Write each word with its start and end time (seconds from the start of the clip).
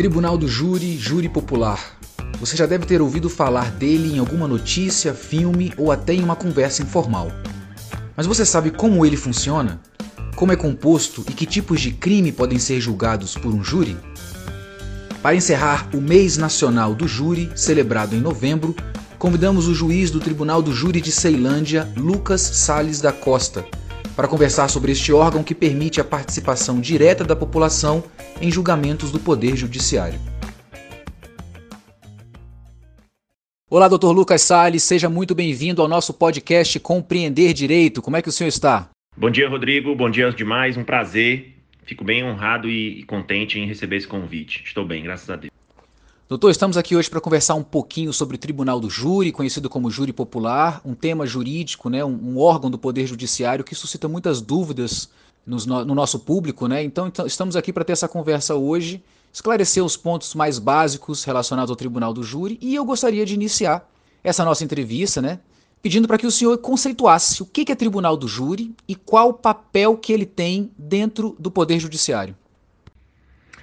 Tribunal 0.00 0.38
do 0.38 0.48
Júri, 0.48 0.96
Júri 0.96 1.28
Popular. 1.28 1.98
Você 2.40 2.56
já 2.56 2.64
deve 2.64 2.86
ter 2.86 3.02
ouvido 3.02 3.28
falar 3.28 3.70
dele 3.72 4.14
em 4.14 4.18
alguma 4.18 4.48
notícia, 4.48 5.12
filme 5.12 5.74
ou 5.76 5.92
até 5.92 6.14
em 6.14 6.24
uma 6.24 6.34
conversa 6.34 6.82
informal. 6.82 7.30
Mas 8.16 8.26
você 8.26 8.46
sabe 8.46 8.70
como 8.70 9.04
ele 9.04 9.14
funciona? 9.14 9.78
Como 10.34 10.52
é 10.52 10.56
composto 10.56 11.22
e 11.28 11.34
que 11.34 11.44
tipos 11.44 11.82
de 11.82 11.92
crime 11.92 12.32
podem 12.32 12.58
ser 12.58 12.80
julgados 12.80 13.34
por 13.34 13.52
um 13.52 13.62
júri? 13.62 13.94
Para 15.20 15.36
encerrar 15.36 15.86
o 15.92 16.00
Mês 16.00 16.38
Nacional 16.38 16.94
do 16.94 17.06
Júri, 17.06 17.52
celebrado 17.54 18.16
em 18.16 18.22
novembro, 18.22 18.74
convidamos 19.18 19.68
o 19.68 19.74
juiz 19.74 20.10
do 20.10 20.18
Tribunal 20.18 20.62
do 20.62 20.72
Júri 20.72 21.02
de 21.02 21.12
Ceilândia, 21.12 21.86
Lucas 21.94 22.40
Sales 22.40 23.02
da 23.02 23.12
Costa, 23.12 23.66
para 24.16 24.28
conversar 24.28 24.68
sobre 24.68 24.92
este 24.92 25.12
órgão 25.12 25.42
que 25.42 25.54
permite 25.54 26.00
a 26.00 26.04
participação 26.04 26.80
direta 26.80 27.24
da 27.24 27.36
população 27.36 28.02
em 28.40 28.50
julgamentos 28.50 29.10
do 29.10 29.18
Poder 29.18 29.56
Judiciário. 29.56 30.18
Olá, 33.68 33.86
doutor 33.86 34.12
Lucas 34.12 34.42
Sales, 34.42 34.82
seja 34.82 35.08
muito 35.08 35.32
bem-vindo 35.32 35.80
ao 35.80 35.86
nosso 35.86 36.12
podcast 36.12 36.80
Compreender 36.80 37.52
Direito. 37.52 38.02
Como 38.02 38.16
é 38.16 38.22
que 38.22 38.28
o 38.28 38.32
senhor 38.32 38.48
está? 38.48 38.90
Bom 39.16 39.30
dia, 39.30 39.48
Rodrigo. 39.48 39.94
Bom 39.94 40.10
dia 40.10 40.30
demais. 40.32 40.76
Um 40.76 40.82
prazer. 40.82 41.56
Fico 41.84 42.04
bem 42.04 42.24
honrado 42.24 42.68
e 42.68 43.04
contente 43.04 43.58
em 43.58 43.66
receber 43.66 43.96
esse 43.96 44.08
convite. 44.08 44.62
Estou 44.64 44.84
bem, 44.84 45.02
graças 45.02 45.28
a 45.30 45.36
Deus. 45.36 45.49
Doutor, 46.30 46.52
estamos 46.52 46.76
aqui 46.76 46.94
hoje 46.94 47.10
para 47.10 47.20
conversar 47.20 47.56
um 47.56 47.62
pouquinho 47.64 48.12
sobre 48.12 48.36
o 48.36 48.38
Tribunal 48.38 48.78
do 48.78 48.88
Júri, 48.88 49.32
conhecido 49.32 49.68
como 49.68 49.90
Júri 49.90 50.12
Popular, 50.12 50.80
um 50.84 50.94
tema 50.94 51.26
jurídico, 51.26 51.90
né, 51.90 52.04
um, 52.04 52.16
um 52.22 52.38
órgão 52.38 52.70
do 52.70 52.78
Poder 52.78 53.04
Judiciário 53.04 53.64
que 53.64 53.74
suscita 53.74 54.06
muitas 54.06 54.40
dúvidas 54.40 55.10
no, 55.44 55.56
no, 55.84 55.92
nosso 55.92 56.20
público. 56.20 56.68
Né? 56.68 56.84
Então, 56.84 57.08
então 57.08 57.26
estamos 57.26 57.56
aqui 57.56 57.72
para 57.72 57.82
ter 57.82 57.94
essa 57.94 58.06
conversa 58.06 58.54
hoje, 58.54 59.02
esclarecer 59.32 59.84
os 59.84 59.96
pontos 59.96 60.32
mais 60.36 60.60
básicos 60.60 61.24
relacionados 61.24 61.68
ao 61.68 61.74
Tribunal 61.74 62.14
do 62.14 62.22
Júri 62.22 62.60
e 62.62 62.76
eu 62.76 62.84
gostaria 62.84 63.26
de 63.26 63.34
iniciar 63.34 63.84
essa 64.22 64.44
nossa 64.44 64.62
entrevista 64.62 65.20
né, 65.20 65.40
pedindo 65.82 66.06
para 66.06 66.16
que 66.16 66.28
o 66.28 66.30
senhor 66.30 66.56
conceituasse 66.58 67.42
o 67.42 67.44
que 67.44 67.72
é 67.72 67.74
Tribunal 67.74 68.16
do 68.16 68.28
Júri 68.28 68.72
e 68.86 68.94
qual 68.94 69.30
o 69.30 69.34
papel 69.34 69.96
que 69.96 70.12
ele 70.12 70.26
tem 70.26 70.70
dentro 70.78 71.34
do 71.40 71.50
Poder 71.50 71.80
Judiciário. 71.80 72.36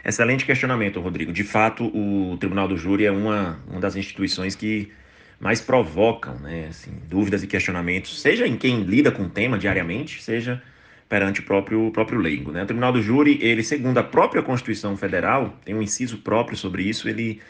Excelente 0.08 0.46
questionamento, 0.46 1.02
Rodrigo. 1.02 1.34
De 1.34 1.44
fato, 1.44 1.86
o 1.88 2.38
Tribunal 2.38 2.66
do 2.66 2.78
Júri 2.78 3.06
é 3.06 3.12
uma, 3.12 3.60
uma 3.70 3.82
das 3.82 3.98
instituições 3.98 4.56
que 4.56 4.90
mais 5.38 5.60
provocam 5.60 6.34
né, 6.40 6.68
assim, 6.70 6.94
dúvidas 7.10 7.44
e 7.44 7.48
questionamentos, 7.48 8.22
seja 8.22 8.48
em 8.48 8.56
quem 8.56 8.84
lida 8.84 9.12
com 9.12 9.24
o 9.24 9.30
tema 9.30 9.60
diariamente, 9.60 10.24
seja 10.24 10.64
perante 11.10 11.42
o 11.42 11.44
próprio, 11.44 11.92
próprio 11.92 12.22
leigo. 12.22 12.54
Né? 12.54 12.64
O 12.64 12.66
Tribunal 12.66 12.94
do 12.94 13.02
Júri, 13.02 13.38
ele, 13.42 13.62
segundo 13.62 13.98
a 13.98 14.04
própria 14.04 14.42
Constituição 14.42 14.96
Federal, 14.96 15.54
tem 15.66 15.76
um 15.76 15.82
inciso 15.82 16.20
próprio 16.20 16.58
sobre 16.58 16.84
isso, 16.84 17.10
ele 17.10 17.42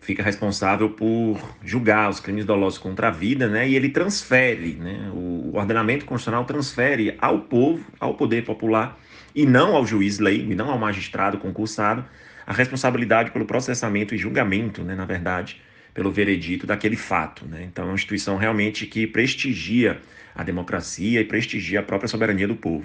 fica 0.00 0.20
responsável 0.20 0.90
por 0.90 1.38
julgar 1.64 2.10
os 2.10 2.18
crimes 2.18 2.44
dolosos 2.44 2.80
contra 2.80 3.06
a 3.06 3.10
vida, 3.12 3.46
né? 3.46 3.68
E 3.68 3.76
ele 3.76 3.88
transfere, 3.88 4.74
né? 4.74 5.10
O 5.14 5.52
ordenamento 5.54 6.04
constitucional 6.04 6.44
transfere 6.44 7.16
ao 7.20 7.42
povo, 7.42 7.84
ao 8.00 8.14
poder 8.14 8.44
popular, 8.44 8.98
e 9.38 9.46
não 9.46 9.76
ao 9.76 9.86
juiz 9.86 10.18
leigo, 10.18 10.50
e 10.50 10.54
não 10.56 10.68
ao 10.68 10.76
magistrado 10.76 11.38
concursado, 11.38 12.04
a 12.44 12.52
responsabilidade 12.52 13.30
pelo 13.30 13.44
processamento 13.44 14.12
e 14.12 14.18
julgamento, 14.18 14.82
né, 14.82 14.96
na 14.96 15.04
verdade, 15.04 15.62
pelo 15.94 16.10
veredito 16.10 16.66
daquele 16.66 16.96
fato. 16.96 17.46
Né? 17.46 17.62
Então, 17.62 17.84
é 17.84 17.86
uma 17.86 17.94
instituição 17.94 18.36
realmente 18.36 18.84
que 18.84 19.06
prestigia 19.06 20.02
a 20.34 20.42
democracia 20.42 21.20
e 21.20 21.24
prestigia 21.24 21.78
a 21.78 21.82
própria 21.84 22.08
soberania 22.08 22.48
do 22.48 22.56
povo. 22.56 22.84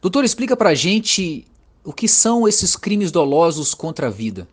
Doutor, 0.00 0.24
explica 0.24 0.56
para 0.56 0.70
a 0.70 0.74
gente 0.74 1.44
o 1.82 1.92
que 1.92 2.06
são 2.06 2.46
esses 2.46 2.76
crimes 2.76 3.10
dolosos 3.10 3.74
contra 3.74 4.06
a 4.06 4.10
vida. 4.10 4.46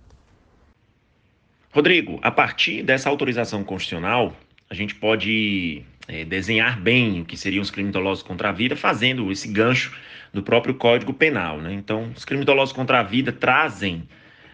Rodrigo, 1.72 2.19
a 2.23 2.31
partir 2.31 2.81
dessa 2.81 3.08
autorização 3.08 3.64
constitucional, 3.64 4.35
a 4.68 4.74
gente 4.74 4.95
pode 4.95 5.84
é, 6.08 6.25
desenhar 6.25 6.80
bem 6.80 7.22
o 7.22 7.25
que 7.25 7.38
seriam 7.38 7.62
os 7.62 7.72
crimes 7.72 7.94
dolosos 7.94 8.24
contra 8.24 8.50
a 8.50 8.52
vida, 8.52 8.75
fazendo 8.75 9.31
esse 9.31 9.47
gancho 9.47 9.91
do 10.34 10.41
próprio 10.41 10.74
Código 10.74 11.14
Penal. 11.14 11.62
Né? 11.62 11.74
Então, 11.74 12.12
os 12.16 12.25
crimes 12.25 12.46
dolosos 12.46 12.74
contra 12.74 13.00
a 13.00 13.03
vida 13.03 13.31
trazem 13.31 14.08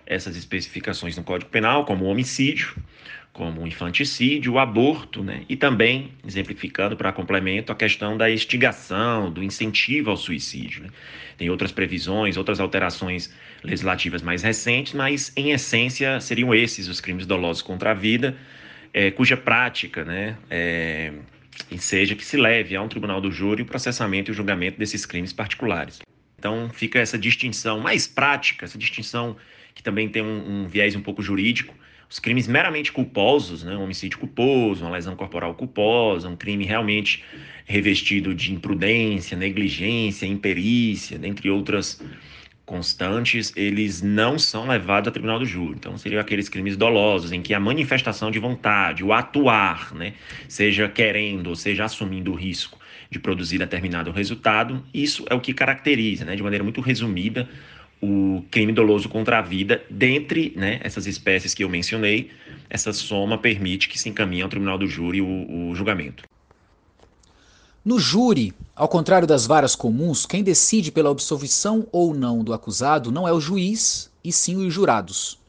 essas 0.05 0.35
especificações 0.35 1.15
no 1.15 1.23
Código 1.23 1.49
Penal, 1.49 1.85
como 1.85 2.05
o 2.05 2.07
homicídio, 2.07 2.75
como 3.31 3.61
o 3.61 3.67
infanticídio, 3.67 4.53
o 4.53 4.59
aborto, 4.59 5.23
né? 5.23 5.43
e 5.47 5.55
também, 5.55 6.11
exemplificando 6.27 6.97
para 6.97 7.11
complemento, 7.11 7.71
a 7.71 7.75
questão 7.75 8.17
da 8.17 8.29
estigação, 8.29 9.31
do 9.31 9.43
incentivo 9.43 10.09
ao 10.09 10.17
suicídio. 10.17 10.83
Né? 10.83 10.89
Tem 11.37 11.49
outras 11.49 11.71
previsões, 11.71 12.37
outras 12.37 12.59
alterações 12.59 13.33
legislativas 13.63 14.21
mais 14.21 14.41
recentes, 14.41 14.93
mas, 14.93 15.31
em 15.37 15.51
essência, 15.51 16.19
seriam 16.19 16.53
esses 16.53 16.87
os 16.87 16.99
crimes 16.99 17.25
dolosos 17.25 17.61
contra 17.61 17.91
a 17.91 17.93
vida, 17.93 18.35
é, 18.93 19.11
cuja 19.11 19.37
prática 19.37 20.03
né, 20.03 20.35
é, 20.49 21.13
e 21.69 21.77
seja 21.77 22.15
que 22.15 22.25
se 22.25 22.37
leve 22.37 22.75
a 22.75 22.81
um 22.81 22.87
tribunal 22.87 23.21
do 23.21 23.31
júri 23.31 23.63
o 23.63 23.65
processamento 23.65 24.29
e 24.29 24.31
o 24.31 24.35
julgamento 24.35 24.77
desses 24.77 25.05
crimes 25.05 25.33
particulares. 25.33 25.99
Então 26.37 26.69
fica 26.69 26.99
essa 26.99 27.17
distinção 27.17 27.79
mais 27.79 28.07
prática, 28.07 28.65
essa 28.65 28.77
distinção 28.77 29.35
que 29.75 29.83
também 29.83 30.09
tem 30.09 30.21
um, 30.21 30.63
um 30.63 30.67
viés 30.67 30.95
um 30.95 31.01
pouco 31.01 31.21
jurídico. 31.21 31.75
Os 32.09 32.17
crimes 32.17 32.47
meramente 32.47 32.91
culposos, 32.91 33.63
né, 33.63 33.75
um 33.75 33.83
homicídio 33.83 34.17
culposo, 34.17 34.83
uma 34.83 34.91
lesão 34.91 35.15
corporal 35.15 35.53
culposa, 35.53 36.27
um 36.27 36.35
crime 36.35 36.65
realmente 36.65 37.23
revestido 37.65 38.33
de 38.33 38.51
imprudência, 38.51 39.37
negligência, 39.37 40.25
imperícia, 40.25 41.19
dentre 41.19 41.51
outras 41.51 42.01
constantes, 42.69 43.51
eles 43.55 43.99
não 43.99 44.37
são 44.37 44.67
levados 44.67 45.07
ao 45.07 45.11
tribunal 45.11 45.39
do 45.39 45.45
júri. 45.45 45.75
Então, 45.75 45.97
seriam 45.97 46.21
aqueles 46.21 46.47
crimes 46.47 46.77
dolosos 46.77 47.31
em 47.31 47.41
que 47.41 47.51
a 47.51 47.59
manifestação 47.59 48.29
de 48.29 48.37
vontade, 48.37 49.03
o 49.03 49.11
atuar, 49.11 49.91
né, 49.95 50.13
seja 50.47 50.87
querendo 50.87 51.47
ou 51.47 51.55
seja 51.55 51.85
assumindo 51.85 52.31
o 52.31 52.35
risco 52.35 52.77
de 53.09 53.17
produzir 53.17 53.57
determinado 53.57 54.11
resultado, 54.11 54.85
isso 54.93 55.25
é 55.31 55.33
o 55.33 55.41
que 55.41 55.51
caracteriza, 55.51 56.25
né, 56.25 56.35
de 56.35 56.43
maneira 56.43 56.63
muito 56.63 56.79
resumida, 56.79 57.49
o 57.99 58.45
crime 58.51 58.71
doloso 58.71 59.09
contra 59.09 59.39
a 59.39 59.41
vida, 59.41 59.83
dentre 59.89 60.53
né, 60.55 60.79
essas 60.83 61.07
espécies 61.07 61.55
que 61.55 61.63
eu 61.63 61.69
mencionei, 61.69 62.29
essa 62.69 62.93
soma 62.93 63.35
permite 63.35 63.89
que 63.89 63.99
se 63.99 64.09
encaminhe 64.09 64.43
ao 64.43 64.47
tribunal 64.47 64.77
do 64.77 64.85
júri 64.85 65.21
o, 65.21 65.69
o 65.71 65.73
julgamento. 65.73 66.23
No 67.83 67.97
júri, 67.97 68.53
ao 68.75 68.89
contrário 68.89 69.27
das 69.27 69.45
varas 69.45 69.75
comuns, 69.75 70.25
quem 70.25 70.43
decide 70.43 70.91
pela 70.91 71.09
absolvição 71.09 71.87
ou 71.91 72.13
não 72.13 72.43
do 72.43 72.53
acusado 72.53 73.11
não 73.11 73.27
é 73.27 73.31
o 73.31 73.39
juiz, 73.39 74.11
e 74.23 74.31
sim 74.31 74.57
os 74.57 74.73
jurados. 74.73 75.39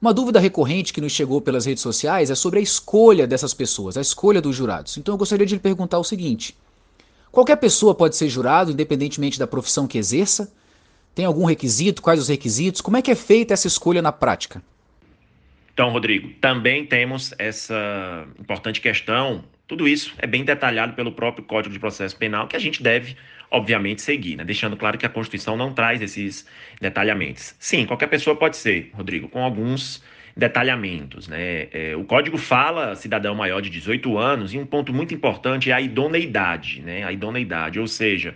Uma 0.00 0.12
dúvida 0.12 0.38
recorrente 0.38 0.92
que 0.92 1.00
nos 1.00 1.12
chegou 1.12 1.40
pelas 1.40 1.64
redes 1.64 1.82
sociais 1.82 2.30
é 2.30 2.34
sobre 2.34 2.58
a 2.58 2.62
escolha 2.62 3.26
dessas 3.26 3.54
pessoas, 3.54 3.96
a 3.96 4.02
escolha 4.02 4.42
dos 4.42 4.54
jurados. 4.54 4.98
Então 4.98 5.14
eu 5.14 5.18
gostaria 5.18 5.46
de 5.46 5.54
lhe 5.54 5.60
perguntar 5.60 5.98
o 5.98 6.04
seguinte: 6.04 6.54
qualquer 7.32 7.56
pessoa 7.56 7.94
pode 7.94 8.14
ser 8.14 8.28
jurado, 8.28 8.70
independentemente 8.70 9.38
da 9.38 9.46
profissão 9.46 9.86
que 9.86 9.96
exerça? 9.96 10.52
Tem 11.14 11.24
algum 11.24 11.46
requisito? 11.46 12.02
Quais 12.02 12.20
os 12.20 12.28
requisitos? 12.28 12.82
Como 12.82 12.98
é 12.98 13.02
que 13.02 13.10
é 13.10 13.14
feita 13.14 13.54
essa 13.54 13.66
escolha 13.66 14.02
na 14.02 14.12
prática? 14.12 14.62
Então, 15.72 15.90
Rodrigo, 15.90 16.28
também 16.40 16.84
temos 16.84 17.32
essa 17.38 18.26
importante 18.38 18.82
questão 18.82 19.42
tudo 19.66 19.88
isso 19.88 20.14
é 20.18 20.26
bem 20.26 20.44
detalhado 20.44 20.94
pelo 20.94 21.12
próprio 21.12 21.44
Código 21.44 21.72
de 21.72 21.78
Processo 21.78 22.16
Penal, 22.16 22.46
que 22.46 22.56
a 22.56 22.58
gente 22.58 22.82
deve, 22.82 23.16
obviamente, 23.50 24.02
seguir, 24.02 24.36
né? 24.36 24.44
deixando 24.44 24.76
claro 24.76 24.98
que 24.98 25.06
a 25.06 25.08
Constituição 25.08 25.56
não 25.56 25.72
traz 25.72 26.02
esses 26.02 26.46
detalhamentos. 26.80 27.54
Sim, 27.58 27.86
qualquer 27.86 28.08
pessoa 28.08 28.36
pode 28.36 28.56
ser, 28.56 28.90
Rodrigo, 28.94 29.28
com 29.28 29.42
alguns 29.42 30.02
detalhamentos. 30.36 31.28
Né? 31.28 31.68
É, 31.72 31.96
o 31.96 32.04
código 32.04 32.36
fala 32.36 32.94
cidadão 32.94 33.34
maior 33.34 33.60
de 33.62 33.70
18 33.70 34.18
anos, 34.18 34.52
e 34.52 34.58
um 34.58 34.66
ponto 34.66 34.92
muito 34.92 35.14
importante 35.14 35.70
é 35.70 35.74
a 35.74 35.80
idoneidade, 35.80 36.82
né? 36.82 37.04
A 37.04 37.12
idoneidade, 37.12 37.78
ou 37.78 37.86
seja, 37.86 38.34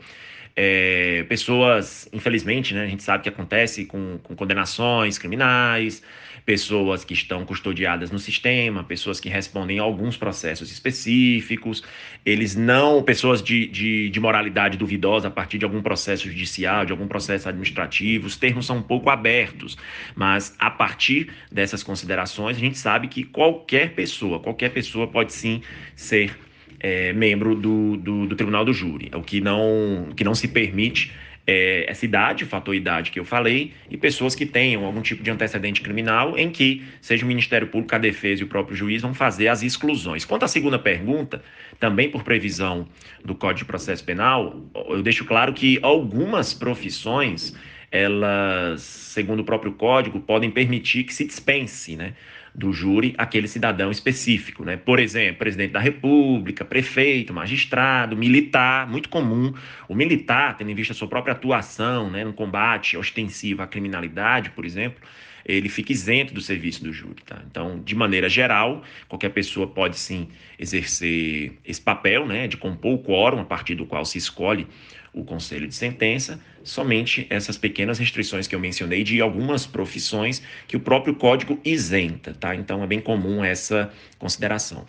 é, 0.56 1.24
pessoas, 1.28 2.08
infelizmente, 2.12 2.74
né, 2.74 2.82
a 2.82 2.86
gente 2.86 3.02
sabe 3.02 3.22
que 3.22 3.28
acontece 3.28 3.84
com, 3.84 4.18
com 4.22 4.34
condenações 4.34 5.18
criminais, 5.18 6.02
pessoas 6.48 7.04
que 7.04 7.12
estão 7.12 7.44
custodiadas 7.44 8.10
no 8.10 8.18
sistema, 8.18 8.82
pessoas 8.82 9.20
que 9.20 9.28
respondem 9.28 9.80
a 9.80 9.82
alguns 9.82 10.16
processos 10.16 10.72
específicos, 10.72 11.84
eles 12.24 12.56
não, 12.56 13.02
pessoas 13.02 13.42
de, 13.42 13.66
de, 13.66 14.08
de, 14.08 14.18
moralidade 14.18 14.78
duvidosa 14.78 15.28
a 15.28 15.30
partir 15.30 15.58
de 15.58 15.66
algum 15.66 15.82
processo 15.82 16.26
judicial, 16.26 16.86
de 16.86 16.92
algum 16.92 17.06
processo 17.06 17.50
administrativo, 17.50 18.26
os 18.26 18.34
termos 18.38 18.64
são 18.64 18.78
um 18.78 18.82
pouco 18.82 19.10
abertos, 19.10 19.76
mas 20.16 20.56
a 20.58 20.70
partir 20.70 21.28
dessas 21.52 21.82
considerações 21.82 22.56
a 22.56 22.60
gente 22.60 22.78
sabe 22.78 23.08
que 23.08 23.24
qualquer 23.24 23.94
pessoa, 23.94 24.40
qualquer 24.40 24.70
pessoa 24.70 25.06
pode 25.06 25.34
sim 25.34 25.60
ser 25.94 26.34
é, 26.80 27.12
membro 27.12 27.54
do, 27.54 27.98
do, 27.98 28.26
do 28.26 28.34
Tribunal 28.34 28.64
do 28.64 28.72
Júri, 28.72 29.10
o 29.14 29.20
que 29.20 29.42
não, 29.42 30.08
que 30.16 30.24
não 30.24 30.34
se 30.34 30.48
permite 30.48 31.12
é, 31.50 31.86
essa 31.88 32.04
idade, 32.04 32.44
o 32.44 32.46
fator 32.46 32.74
idade 32.74 33.10
que 33.10 33.18
eu 33.18 33.24
falei, 33.24 33.72
e 33.90 33.96
pessoas 33.96 34.34
que 34.34 34.44
tenham 34.44 34.84
algum 34.84 35.00
tipo 35.00 35.22
de 35.22 35.30
antecedente 35.30 35.80
criminal 35.80 36.36
em 36.36 36.50
que 36.50 36.84
seja 37.00 37.24
o 37.24 37.28
Ministério 37.28 37.68
Público, 37.68 37.94
a 37.94 37.98
defesa 37.98 38.42
e 38.42 38.44
o 38.44 38.48
próprio 38.48 38.76
juiz 38.76 39.00
vão 39.00 39.14
fazer 39.14 39.48
as 39.48 39.62
exclusões. 39.62 40.26
Quanto 40.26 40.42
à 40.42 40.48
segunda 40.48 40.78
pergunta, 40.78 41.42
também 41.80 42.10
por 42.10 42.22
previsão 42.22 42.86
do 43.24 43.34
Código 43.34 43.60
de 43.60 43.64
Processo 43.64 44.04
Penal, 44.04 44.60
eu 44.90 45.02
deixo 45.02 45.24
claro 45.24 45.54
que 45.54 45.78
algumas 45.80 46.52
profissões 46.52 47.56
elas, 47.90 48.82
segundo 48.82 49.40
o 49.40 49.44
próprio 49.44 49.72
código, 49.72 50.20
podem 50.20 50.50
permitir 50.50 51.04
que 51.04 51.14
se 51.14 51.24
dispense, 51.24 51.96
né? 51.96 52.12
Do 52.54 52.72
júri 52.72 53.14
aquele 53.18 53.48
cidadão 53.48 53.90
específico, 53.90 54.64
né? 54.64 54.76
Por 54.76 54.98
exemplo, 54.98 55.38
presidente 55.38 55.72
da 55.72 55.80
República, 55.80 56.64
prefeito, 56.64 57.32
magistrado, 57.32 58.16
militar, 58.16 58.88
muito 58.88 59.08
comum. 59.08 59.52
O 59.88 59.94
militar, 59.94 60.56
tendo 60.56 60.70
em 60.70 60.74
vista 60.74 60.92
a 60.92 60.96
sua 60.96 61.08
própria 61.08 61.32
atuação, 61.32 62.10
né, 62.10 62.24
no 62.24 62.32
combate 62.32 62.96
ostensivo 62.96 63.62
à 63.62 63.66
criminalidade, 63.66 64.50
por 64.50 64.64
exemplo, 64.64 65.00
ele 65.48 65.68
fica 65.70 65.92
isento 65.92 66.34
do 66.34 66.40
serviço 66.42 66.84
do 66.84 66.92
júri, 66.92 67.22
tá? 67.24 67.42
Então, 67.50 67.80
de 67.80 67.94
maneira 67.94 68.28
geral, 68.28 68.82
qualquer 69.08 69.30
pessoa 69.30 69.66
pode 69.66 69.98
sim 69.98 70.28
exercer 70.58 71.58
esse 71.64 71.80
papel, 71.80 72.26
né, 72.26 72.46
de 72.46 72.58
compor 72.58 72.94
o 72.94 72.98
quórum 72.98 73.40
a 73.40 73.44
partir 73.44 73.74
do 73.74 73.86
qual 73.86 74.04
se 74.04 74.18
escolhe 74.18 74.66
o 75.12 75.24
conselho 75.24 75.66
de 75.66 75.74
sentença, 75.74 76.38
somente 76.62 77.26
essas 77.30 77.56
pequenas 77.56 77.98
restrições 77.98 78.46
que 78.46 78.54
eu 78.54 78.60
mencionei 78.60 79.02
de 79.02 79.20
algumas 79.22 79.66
profissões 79.66 80.42
que 80.66 80.76
o 80.76 80.80
próprio 80.80 81.14
código 81.14 81.58
isenta, 81.64 82.34
tá? 82.34 82.54
Então 82.54 82.82
é 82.82 82.86
bem 82.86 83.00
comum 83.00 83.42
essa 83.42 83.90
consideração. 84.18 84.86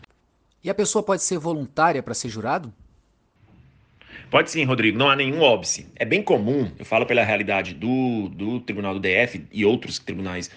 E 0.62 0.70
a 0.70 0.76
pessoa 0.76 1.02
pode 1.02 1.24
ser 1.24 1.38
voluntária 1.38 2.04
para 2.04 2.14
ser 2.14 2.28
jurado? 2.28 2.74
Pode 4.30 4.52
sim, 4.52 4.64
Rodrigo, 4.64 4.98
não 4.98 5.10
há 5.10 5.16
nenhum 5.16 5.42
óbice. 5.42 5.88
É 5.96 6.06
bem 6.06 6.22
comum, 6.22 6.72
eu 6.78 6.86
falo 6.86 7.06
pela 7.06 7.24
realidade 7.24 7.74
do, 7.74 8.30
do 8.30 8.60
Tribunal 8.60 8.94
do 8.94 9.00
DF 9.00 9.44
e 9.52 9.66
outros 9.66 9.98
tribunais 9.98 10.52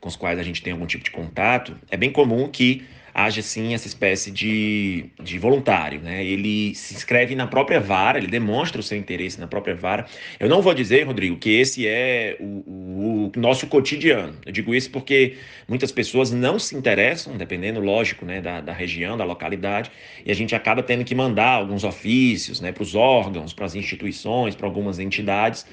com 0.00 0.08
os 0.08 0.16
quais 0.16 0.38
a 0.38 0.42
gente 0.42 0.62
tem 0.62 0.72
algum 0.72 0.86
tipo 0.86 1.04
de 1.04 1.10
contato, 1.10 1.76
é 1.90 1.96
bem 1.96 2.10
comum 2.10 2.48
que 2.48 2.84
haja 3.18 3.40
sim 3.40 3.72
essa 3.72 3.86
espécie 3.86 4.30
de, 4.30 5.06
de 5.22 5.38
voluntário, 5.38 6.02
né? 6.02 6.22
Ele 6.22 6.74
se 6.74 6.92
inscreve 6.92 7.34
na 7.34 7.46
própria 7.46 7.80
vara, 7.80 8.18
ele 8.18 8.26
demonstra 8.26 8.78
o 8.78 8.82
seu 8.82 8.98
interesse 8.98 9.40
na 9.40 9.46
própria 9.46 9.74
vara. 9.74 10.04
Eu 10.38 10.50
não 10.50 10.60
vou 10.60 10.74
dizer, 10.74 11.06
Rodrigo, 11.06 11.34
que 11.38 11.48
esse 11.48 11.88
é 11.88 12.36
o, 12.38 13.30
o, 13.34 13.40
nosso 13.40 13.68
cotidiano. 13.68 14.34
Eu 14.44 14.52
digo 14.52 14.74
isso 14.74 14.90
porque 14.90 15.38
muitas 15.66 15.90
pessoas 15.90 16.30
não 16.30 16.58
se 16.58 16.76
interessam, 16.76 17.38
dependendo, 17.38 17.80
lógico, 17.80 18.26
né, 18.26 18.42
da, 18.42 18.60
da 18.60 18.74
região, 18.74 19.16
da 19.16 19.24
localidade, 19.24 19.90
e 20.26 20.30
a 20.30 20.34
gente 20.34 20.54
acaba 20.54 20.82
tendo 20.82 21.02
que 21.02 21.14
mandar 21.14 21.52
alguns 21.52 21.84
ofícios, 21.84 22.60
né, 22.60 22.70
para 22.70 22.82
os 22.82 22.94
órgãos, 22.94 23.54
para 23.54 23.64
as 23.64 23.74
instituições, 23.74 24.54
para 24.54 24.66
algumas 24.66 24.98
entidades 24.98 25.64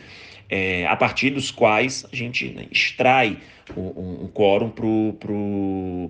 é, 0.50 0.86
a 0.86 0.96
partir 0.96 1.32
dos 1.32 1.52
quais 1.52 2.06
a 2.12 2.16
gente 2.16 2.50
né, 2.50 2.68
extrai 2.72 3.38
um, 3.76 4.26
um 4.26 4.28
quórum 4.28 4.70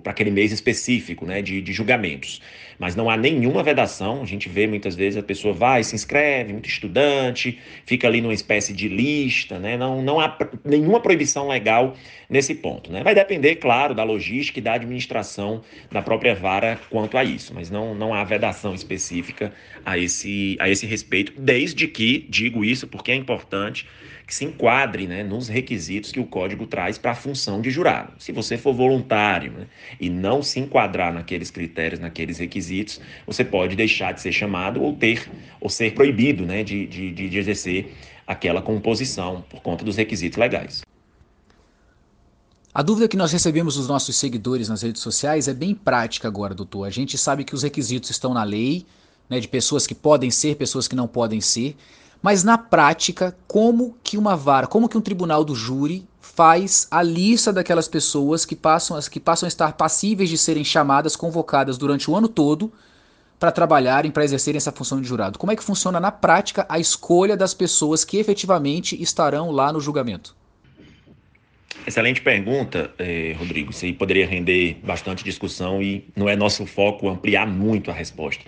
para 0.02 0.10
aquele 0.10 0.30
mês 0.30 0.52
específico 0.52 1.24
né, 1.24 1.40
de, 1.40 1.62
de, 1.62 1.72
julgamentos. 1.72 2.40
Mas 2.78 2.96
não 2.96 3.08
há 3.08 3.16
nenhuma 3.16 3.62
vedação, 3.62 4.22
a 4.22 4.26
gente 4.26 4.48
vê 4.48 4.66
muitas 4.66 4.96
vezes 4.96 5.16
a 5.16 5.22
pessoa 5.22 5.54
vai, 5.54 5.84
se 5.84 5.94
inscreve, 5.94 6.52
muito 6.52 6.68
estudante, 6.68 7.58
fica 7.86 8.08
ali 8.08 8.20
numa 8.20 8.34
espécie 8.34 8.72
de 8.72 8.88
lista, 8.88 9.58
né, 9.58 9.76
não, 9.76 10.02
não 10.02 10.18
há 10.18 10.36
nenhuma 10.64 10.98
proibição 10.98 11.46
legal 11.46 11.94
nesse 12.28 12.54
ponto. 12.54 12.90
Né? 12.90 13.04
Vai 13.04 13.14
depender, 13.14 13.56
claro, 13.56 13.94
da 13.94 14.02
logística 14.02 14.58
e 14.58 14.62
da 14.62 14.74
administração 14.74 15.62
da 15.90 16.02
própria 16.02 16.34
vara 16.34 16.80
quanto 16.90 17.16
a 17.16 17.22
isso, 17.22 17.54
mas 17.54 17.70
não, 17.70 17.94
não 17.94 18.12
há 18.12 18.24
vedação 18.24 18.74
específica 18.74 19.52
a 19.84 19.96
esse, 19.96 20.56
a 20.58 20.68
esse 20.68 20.86
respeito, 20.86 21.32
desde 21.38 21.86
que, 21.86 22.26
digo 22.28 22.64
isso 22.64 22.88
porque 22.88 23.12
é 23.12 23.14
importante, 23.14 23.86
que 24.26 24.34
se 24.34 24.44
enquadre 24.44 25.06
né, 25.06 25.22
nos 25.22 25.48
requisitos 25.48 26.10
que 26.10 26.18
o 26.18 26.24
código 26.24 26.66
traz 26.66 26.96
para 26.96 27.12
a 27.12 27.14
função 27.14 27.43
de 27.60 27.70
jurado. 27.70 28.12
Se 28.18 28.32
você 28.32 28.56
for 28.56 28.74
voluntário 28.74 29.52
né, 29.52 29.66
e 30.00 30.08
não 30.08 30.42
se 30.42 30.60
enquadrar 30.60 31.12
naqueles 31.12 31.50
critérios, 31.50 32.00
naqueles 32.00 32.38
requisitos, 32.38 33.00
você 33.26 33.44
pode 33.44 33.76
deixar 33.76 34.12
de 34.12 34.20
ser 34.20 34.32
chamado 34.32 34.82
ou 34.82 34.94
ter 34.94 35.30
ou 35.60 35.68
ser 35.68 35.94
proibido 35.94 36.44
né, 36.44 36.62
de, 36.62 36.86
de, 36.86 37.12
de 37.12 37.38
exercer 37.38 37.94
aquela 38.26 38.62
composição 38.62 39.44
por 39.48 39.60
conta 39.60 39.84
dos 39.84 39.96
requisitos 39.96 40.38
legais. 40.38 40.82
A 42.72 42.82
dúvida 42.82 43.06
que 43.06 43.16
nós 43.16 43.30
recebemos 43.30 43.76
dos 43.76 43.86
nossos 43.86 44.16
seguidores 44.16 44.68
nas 44.68 44.82
redes 44.82 45.00
sociais 45.00 45.46
é 45.46 45.54
bem 45.54 45.74
prática 45.74 46.26
agora, 46.26 46.54
doutor. 46.54 46.84
A 46.84 46.90
gente 46.90 47.16
sabe 47.16 47.44
que 47.44 47.54
os 47.54 47.62
requisitos 47.62 48.10
estão 48.10 48.34
na 48.34 48.42
lei, 48.42 48.84
né, 49.30 49.38
de 49.38 49.46
pessoas 49.46 49.86
que 49.86 49.94
podem 49.94 50.30
ser, 50.30 50.56
pessoas 50.56 50.88
que 50.88 50.96
não 50.96 51.06
podem 51.06 51.40
ser. 51.40 51.76
Mas 52.24 52.42
na 52.42 52.56
prática, 52.56 53.36
como 53.46 53.98
que 54.02 54.16
uma 54.16 54.34
vara, 54.34 54.66
como 54.66 54.88
que 54.88 54.96
um 54.96 55.00
tribunal 55.02 55.44
do 55.44 55.54
júri 55.54 56.08
faz 56.22 56.88
a 56.90 57.02
lista 57.02 57.52
daquelas 57.52 57.86
pessoas 57.86 58.46
que 58.46 58.56
passam, 58.56 58.98
que 59.10 59.20
passam 59.20 59.46
a 59.46 59.48
estar 59.48 59.74
passíveis 59.74 60.30
de 60.30 60.38
serem 60.38 60.64
chamadas, 60.64 61.16
convocadas 61.16 61.76
durante 61.76 62.10
o 62.10 62.16
ano 62.16 62.26
todo 62.26 62.72
para 63.38 63.52
trabalharem, 63.52 64.10
para 64.10 64.24
exercerem 64.24 64.56
essa 64.56 64.72
função 64.72 65.02
de 65.02 65.06
jurado? 65.06 65.38
Como 65.38 65.52
é 65.52 65.56
que 65.56 65.62
funciona 65.62 66.00
na 66.00 66.10
prática 66.10 66.64
a 66.66 66.78
escolha 66.78 67.36
das 67.36 67.52
pessoas 67.52 68.06
que 68.06 68.16
efetivamente 68.16 68.98
estarão 69.02 69.50
lá 69.50 69.70
no 69.70 69.78
julgamento? 69.78 70.34
Excelente 71.86 72.22
pergunta, 72.22 72.90
eh, 72.98 73.36
Rodrigo. 73.38 73.70
Isso 73.70 73.84
aí 73.84 73.92
poderia 73.92 74.26
render 74.26 74.80
bastante 74.82 75.22
discussão 75.22 75.82
e 75.82 76.08
não 76.16 76.26
é 76.26 76.34
nosso 76.34 76.64
foco 76.64 77.06
ampliar 77.06 77.46
muito 77.46 77.90
a 77.90 77.94
resposta 77.94 78.42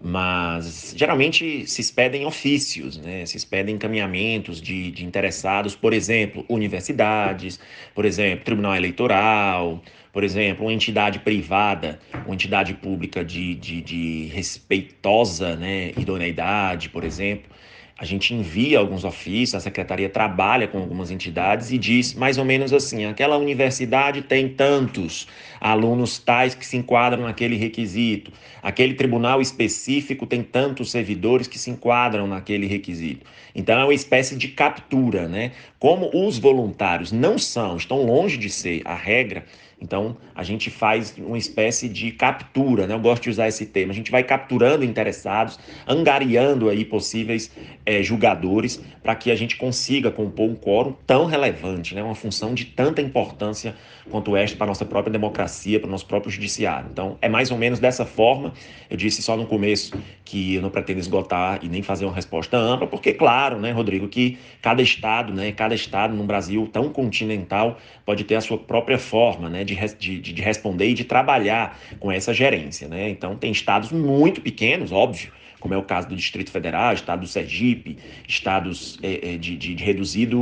mas 0.00 0.94
geralmente 0.96 1.66
se 1.66 1.80
expedem 1.80 2.24
ofícios, 2.24 2.96
né? 2.98 3.26
se 3.26 3.36
expedem 3.36 3.74
encaminhamentos 3.74 4.60
de, 4.60 4.90
de 4.92 5.04
interessados, 5.04 5.74
por 5.74 5.92
exemplo, 5.92 6.44
universidades, 6.48 7.58
por 7.94 8.04
exemplo, 8.04 8.44
tribunal 8.44 8.76
eleitoral, 8.76 9.82
por 10.12 10.22
exemplo, 10.22 10.64
uma 10.64 10.72
entidade 10.72 11.18
privada, 11.18 11.98
uma 12.24 12.34
entidade 12.34 12.74
pública 12.74 13.24
de, 13.24 13.54
de, 13.56 13.82
de 13.82 14.26
respeitosa 14.32 15.56
né, 15.56 15.92
idoneidade, 15.96 16.88
por 16.90 17.02
exemplo 17.02 17.57
a 18.00 18.04
gente 18.04 18.32
envia 18.32 18.78
alguns 18.78 19.02
ofícios, 19.02 19.56
a 19.56 19.60
secretaria 19.60 20.08
trabalha 20.08 20.68
com 20.68 20.78
algumas 20.78 21.10
entidades 21.10 21.72
e 21.72 21.76
diz 21.76 22.14
mais 22.14 22.38
ou 22.38 22.44
menos 22.44 22.72
assim: 22.72 23.04
aquela 23.04 23.36
universidade 23.36 24.22
tem 24.22 24.48
tantos 24.48 25.26
alunos 25.60 26.16
tais 26.16 26.54
que 26.54 26.64
se 26.64 26.76
enquadram 26.76 27.24
naquele 27.24 27.56
requisito, 27.56 28.30
aquele 28.62 28.94
tribunal 28.94 29.40
específico 29.40 30.26
tem 30.26 30.44
tantos 30.44 30.92
servidores 30.92 31.48
que 31.48 31.58
se 31.58 31.70
enquadram 31.70 32.28
naquele 32.28 32.68
requisito. 32.68 33.26
Então 33.52 33.76
é 33.80 33.84
uma 33.84 33.94
espécie 33.94 34.36
de 34.36 34.46
captura, 34.46 35.26
né? 35.26 35.50
Como 35.80 36.08
os 36.14 36.38
voluntários 36.38 37.10
não 37.10 37.36
são, 37.36 37.76
estão 37.76 38.04
longe 38.04 38.36
de 38.36 38.48
ser 38.48 38.80
a 38.84 38.94
regra, 38.94 39.44
então, 39.80 40.16
a 40.34 40.42
gente 40.42 40.70
faz 40.70 41.14
uma 41.18 41.38
espécie 41.38 41.88
de 41.88 42.10
captura, 42.10 42.86
né? 42.86 42.94
Eu 42.94 42.98
gosto 42.98 43.24
de 43.24 43.30
usar 43.30 43.46
esse 43.46 43.64
termo. 43.64 43.92
A 43.92 43.94
gente 43.94 44.10
vai 44.10 44.24
capturando 44.24 44.84
interessados, 44.84 45.58
angariando 45.86 46.68
aí 46.68 46.84
possíveis 46.84 47.50
é, 47.86 48.02
julgadores, 48.02 48.82
para 49.02 49.14
que 49.14 49.30
a 49.30 49.36
gente 49.36 49.56
consiga 49.56 50.10
compor 50.10 50.50
um 50.50 50.56
quórum 50.56 50.94
tão 51.06 51.26
relevante, 51.26 51.94
né? 51.94 52.02
Uma 52.02 52.14
função 52.14 52.54
de 52.54 52.64
tanta 52.64 53.00
importância 53.00 53.74
quanto 54.10 54.36
esta 54.36 54.56
para 54.56 54.66
a 54.66 54.68
nossa 54.68 54.84
própria 54.84 55.12
democracia, 55.12 55.78
para 55.78 55.86
o 55.86 55.90
nosso 55.90 56.06
próprio 56.06 56.30
judiciário. 56.30 56.88
Então, 56.90 57.16
é 57.22 57.28
mais 57.28 57.50
ou 57.50 57.58
menos 57.58 57.78
dessa 57.78 58.04
forma. 58.04 58.52
Eu 58.90 58.96
disse 58.96 59.22
só 59.22 59.36
no 59.36 59.46
começo 59.46 59.96
que 60.24 60.56
eu 60.56 60.62
não 60.62 60.70
pretendo 60.70 60.98
esgotar 60.98 61.60
e 61.62 61.68
nem 61.68 61.82
fazer 61.82 62.04
uma 62.04 62.14
resposta 62.14 62.56
ampla, 62.56 62.86
porque, 62.86 63.12
claro, 63.12 63.58
né, 63.58 63.70
Rodrigo, 63.70 64.08
que 64.08 64.38
cada 64.60 64.82
estado, 64.82 65.32
né, 65.32 65.52
cada 65.52 65.74
estado 65.74 66.14
no 66.14 66.24
Brasil 66.24 66.68
tão 66.72 66.90
continental 66.90 67.78
pode 68.04 68.24
ter 68.24 68.34
a 68.34 68.40
sua 68.40 68.58
própria 68.58 68.98
forma, 68.98 69.48
né, 69.48 69.64
de, 69.76 70.20
de, 70.20 70.32
de 70.32 70.42
responder 70.42 70.88
e 70.88 70.94
de 70.94 71.04
trabalhar 71.04 71.78
com 71.98 72.10
essa 72.10 72.32
gerência. 72.32 72.88
Né? 72.88 73.08
Então, 73.08 73.36
tem 73.36 73.50
estados 73.50 73.90
muito 73.90 74.40
pequenos, 74.40 74.92
óbvio, 74.92 75.32
como 75.60 75.74
é 75.74 75.76
o 75.76 75.82
caso 75.82 76.08
do 76.08 76.16
Distrito 76.16 76.50
Federal, 76.50 76.94
estado 76.94 77.20
do 77.20 77.26
Sergipe, 77.26 77.98
estados 78.26 78.98
é, 79.02 79.36
de, 79.36 79.56
de, 79.56 79.74
de, 79.74 79.84
reduzido, 79.84 80.38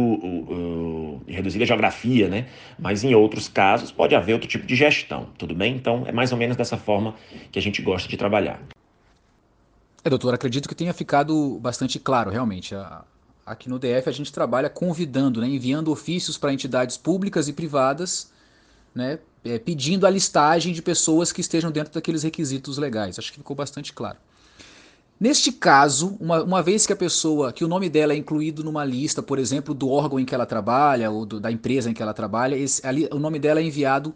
reduzida 1.27 1.65
geografia, 1.65 2.29
né? 2.29 2.47
Mas 2.79 3.03
em 3.03 3.15
outros 3.15 3.49
casos 3.49 3.91
pode 3.91 4.15
haver 4.15 4.35
outro 4.35 4.49
tipo 4.49 4.67
de 4.67 4.77
gestão, 4.77 5.29
tudo 5.39 5.55
bem? 5.55 5.75
Então 5.75 6.05
é 6.07 6.13
mais 6.13 6.33
ou 6.33 6.39
menos 6.39 6.57
dessa 6.57 6.77
forma 6.77 7.15
que 7.51 7.59
a 7.59 7.63
gente 7.63 7.81
gosta 7.81 8.09
de 8.09 8.17
trabalhar. 8.17 8.61
É, 10.05 10.11
doutor, 10.11 10.35
acredito 10.35 10.69
que 10.69 10.75
tenha 10.75 10.93
ficado 10.93 11.59
bastante 11.61 11.99
claro, 11.99 12.31
realmente. 12.31 12.75
Aqui 13.45 13.69
no 13.69 13.79
DF 13.79 14.09
a 14.09 14.13
gente 14.13 14.33
trabalha 14.33 14.69
convidando, 14.69 15.41
né, 15.41 15.49
enviando 15.49 15.91
ofícios 15.91 16.37
para 16.37 16.53
entidades 16.53 16.97
públicas 16.97 17.49
e 17.49 17.53
privadas 17.53 18.31
né, 18.97 19.19
é, 19.45 19.59
pedindo 19.59 20.07
a 20.07 20.11
listagem 20.11 20.73
de 20.73 20.81
pessoas 20.81 21.31
que 21.31 21.43
estejam 21.43 21.71
dentro 21.71 21.93
daqueles 21.93 22.23
requisitos 22.23 22.79
legais. 22.79 23.19
Acho 23.19 23.31
que 23.31 23.39
ficou 23.39 23.55
bastante 23.55 23.93
claro. 23.93 24.17
Neste 25.21 25.53
caso, 25.53 26.17
uma, 26.21 26.43
uma 26.43 26.63
vez 26.63 26.87
que 26.87 26.93
a 26.93 26.97
pessoa, 26.97 27.53
que 27.53 27.65
o 27.65 27.69
nome 27.69 27.89
dela 27.89 28.13
é 28.13 28.17
incluído 28.17 28.65
numa 28.65 28.85
lista, 28.85 29.23
por 29.23 29.39
exemplo, 29.39 29.75
do 29.75 29.89
órgão 29.89 30.19
em 30.19 30.25
que 30.25 30.35
ela 30.35 30.47
trabalha 30.47 31.11
ou 31.11 31.25
do, 31.25 31.39
da 31.39 31.53
empresa 31.53 31.91
em 31.91 31.95
que 31.95 32.03
ela 32.03 32.13
trabalha, 32.13 32.57
esse, 32.57 32.87
ali, 32.87 33.09
o 33.13 33.19
nome 33.19 33.39
dela 33.39 33.61
é 33.61 33.63
enviado 33.63 34.15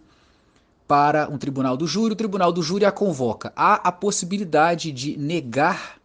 para 0.86 1.28
um 1.30 1.38
tribunal 1.38 1.76
do 1.76 1.86
júri, 1.86 2.12
o 2.12 2.16
tribunal 2.16 2.52
do 2.52 2.62
júri 2.62 2.84
a 2.84 2.92
convoca. 2.92 3.52
Há 3.54 3.74
a 3.74 3.92
possibilidade 3.92 4.92
de 4.92 5.16
negar, 5.16 5.98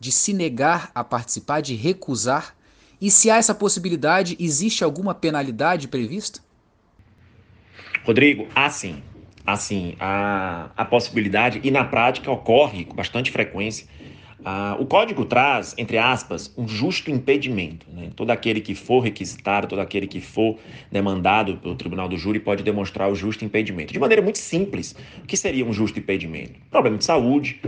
de 0.00 0.10
se 0.10 0.32
negar 0.32 0.90
a 0.94 1.04
participar, 1.04 1.60
de 1.60 1.74
recusar? 1.74 2.56
E 3.00 3.10
se 3.10 3.30
há 3.30 3.36
essa 3.36 3.54
possibilidade, 3.54 4.36
existe 4.40 4.82
alguma 4.82 5.14
penalidade 5.14 5.86
prevista? 5.86 6.40
Rodrigo, 8.04 8.46
assim, 8.54 9.02
assim, 9.46 9.94
a, 10.00 10.70
a 10.76 10.84
possibilidade, 10.84 11.60
e 11.62 11.70
na 11.70 11.84
prática 11.84 12.30
ocorre 12.30 12.84
com 12.84 12.94
bastante 12.94 13.30
frequência, 13.30 13.86
Ah, 14.42 14.74
o 14.80 14.86
código 14.86 15.26
traz, 15.26 15.74
entre 15.76 15.98
aspas, 15.98 16.50
um 16.56 16.66
justo 16.66 17.10
impedimento. 17.10 17.86
Né? 17.92 18.08
Todo 18.16 18.30
aquele 18.30 18.60
que 18.62 18.74
for 18.74 19.00
requisitado, 19.00 19.66
todo 19.66 19.80
aquele 19.80 20.06
que 20.06 20.18
for 20.18 20.56
demandado 20.90 21.58
pelo 21.58 21.74
tribunal 21.74 22.08
do 22.08 22.16
júri 22.16 22.40
pode 22.40 22.62
demonstrar 22.62 23.10
o 23.10 23.14
justo 23.14 23.44
impedimento. 23.44 23.92
De 23.92 23.98
maneira 23.98 24.22
muito 24.22 24.38
simples, 24.38 24.96
o 25.22 25.26
que 25.26 25.36
seria 25.36 25.62
um 25.66 25.74
justo 25.74 25.98
impedimento? 25.98 26.54
Problema 26.70 26.96
de 26.96 27.04
saúde, 27.04 27.60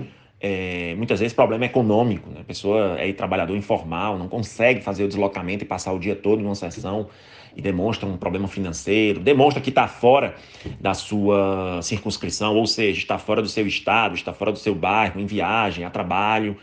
é, 0.44 0.96
muitas 0.96 1.20
vezes 1.20 1.32
problema 1.32 1.64
econômico. 1.64 2.28
Né? 2.28 2.40
A 2.40 2.44
pessoa 2.44 2.96
é 2.98 3.12
trabalhador 3.12 3.56
informal, 3.56 4.18
não 4.18 4.26
consegue 4.26 4.80
fazer 4.80 5.04
o 5.04 5.08
deslocamento 5.08 5.62
e 5.62 5.66
passar 5.66 5.92
o 5.92 6.00
dia 6.00 6.16
todo 6.16 6.42
numa 6.42 6.56
sessão 6.56 7.08
e 7.54 7.62
demonstra 7.62 8.08
um 8.08 8.16
problema 8.16 8.48
financeiro, 8.48 9.20
demonstra 9.20 9.62
que 9.62 9.68
está 9.68 9.86
fora 9.86 10.34
da 10.80 10.94
sua 10.94 11.80
circunscrição, 11.82 12.56
ou 12.56 12.66
seja, 12.66 12.98
está 12.98 13.18
fora 13.18 13.40
do 13.40 13.48
seu 13.48 13.66
estado, 13.66 14.14
está 14.14 14.32
fora 14.32 14.50
do 14.50 14.58
seu 14.58 14.74
bairro, 14.74 15.20
em 15.20 15.26
viagem, 15.26 15.84
a 15.84 15.90
trabalho. 15.90 16.56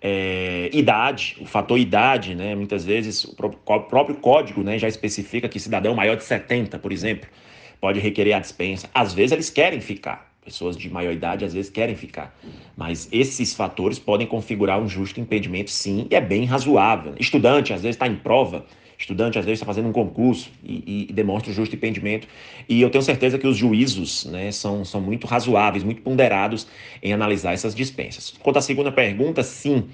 É, 0.00 0.70
idade, 0.72 1.36
o 1.40 1.46
fator 1.46 1.78
idade, 1.78 2.34
né? 2.34 2.54
Muitas 2.54 2.84
vezes 2.84 3.24
o 3.24 3.34
próprio, 3.34 3.60
o 3.64 3.80
próprio 3.80 4.16
código 4.16 4.62
né, 4.62 4.78
já 4.78 4.86
especifica 4.86 5.48
que 5.48 5.58
cidadão 5.58 5.94
maior 5.94 6.16
de 6.16 6.22
70, 6.22 6.78
por 6.78 6.92
exemplo, 6.92 7.28
pode 7.80 7.98
requerer 7.98 8.34
a 8.34 8.38
dispensa. 8.38 8.88
Às 8.94 9.14
vezes 9.14 9.32
eles 9.32 9.50
querem 9.50 9.80
ficar, 9.80 10.30
pessoas 10.46 10.76
de 10.76 10.88
maior 10.88 11.12
idade 11.12 11.44
às 11.44 11.52
vezes 11.52 11.70
querem 11.70 11.96
ficar. 11.96 12.38
Mas 12.76 13.08
esses 13.10 13.52
fatores 13.52 13.98
podem 13.98 14.26
configurar 14.26 14.80
um 14.80 14.88
justo 14.88 15.20
impedimento, 15.20 15.70
sim, 15.70 16.06
e 16.08 16.14
é 16.14 16.20
bem 16.20 16.44
razoável. 16.44 17.14
Estudante, 17.18 17.72
às 17.72 17.82
vezes, 17.82 17.96
está 17.96 18.06
em 18.06 18.14
prova, 18.14 18.64
estudante 18.98 19.38
às 19.38 19.44
vezes 19.44 19.58
está 19.58 19.66
fazendo 19.66 19.88
um 19.88 19.92
concurso 19.92 20.50
e, 20.64 21.06
e, 21.10 21.12
demonstra 21.12 21.50
o 21.50 21.54
justo 21.54 21.74
impedimento. 21.74 22.26
E 22.68 22.80
eu 22.80 22.88
tenho 22.88 23.02
certeza 23.02 23.38
que 23.38 23.46
os 23.46 23.56
juízos 23.56 24.24
né, 24.26 24.50
são, 24.52 24.84
são 24.84 25.00
muito 25.00 25.26
razoáveis, 25.26 25.82
muito 25.82 26.00
ponderados 26.00 26.66
em 27.02 27.12
analisar 27.12 27.52
essas 27.52 27.74
dispensas. 27.74 28.34
Quanto 28.42 28.58
à 28.58 28.62
segunda 28.62 28.92
pergunta, 28.92 29.42
sim. 29.42 29.88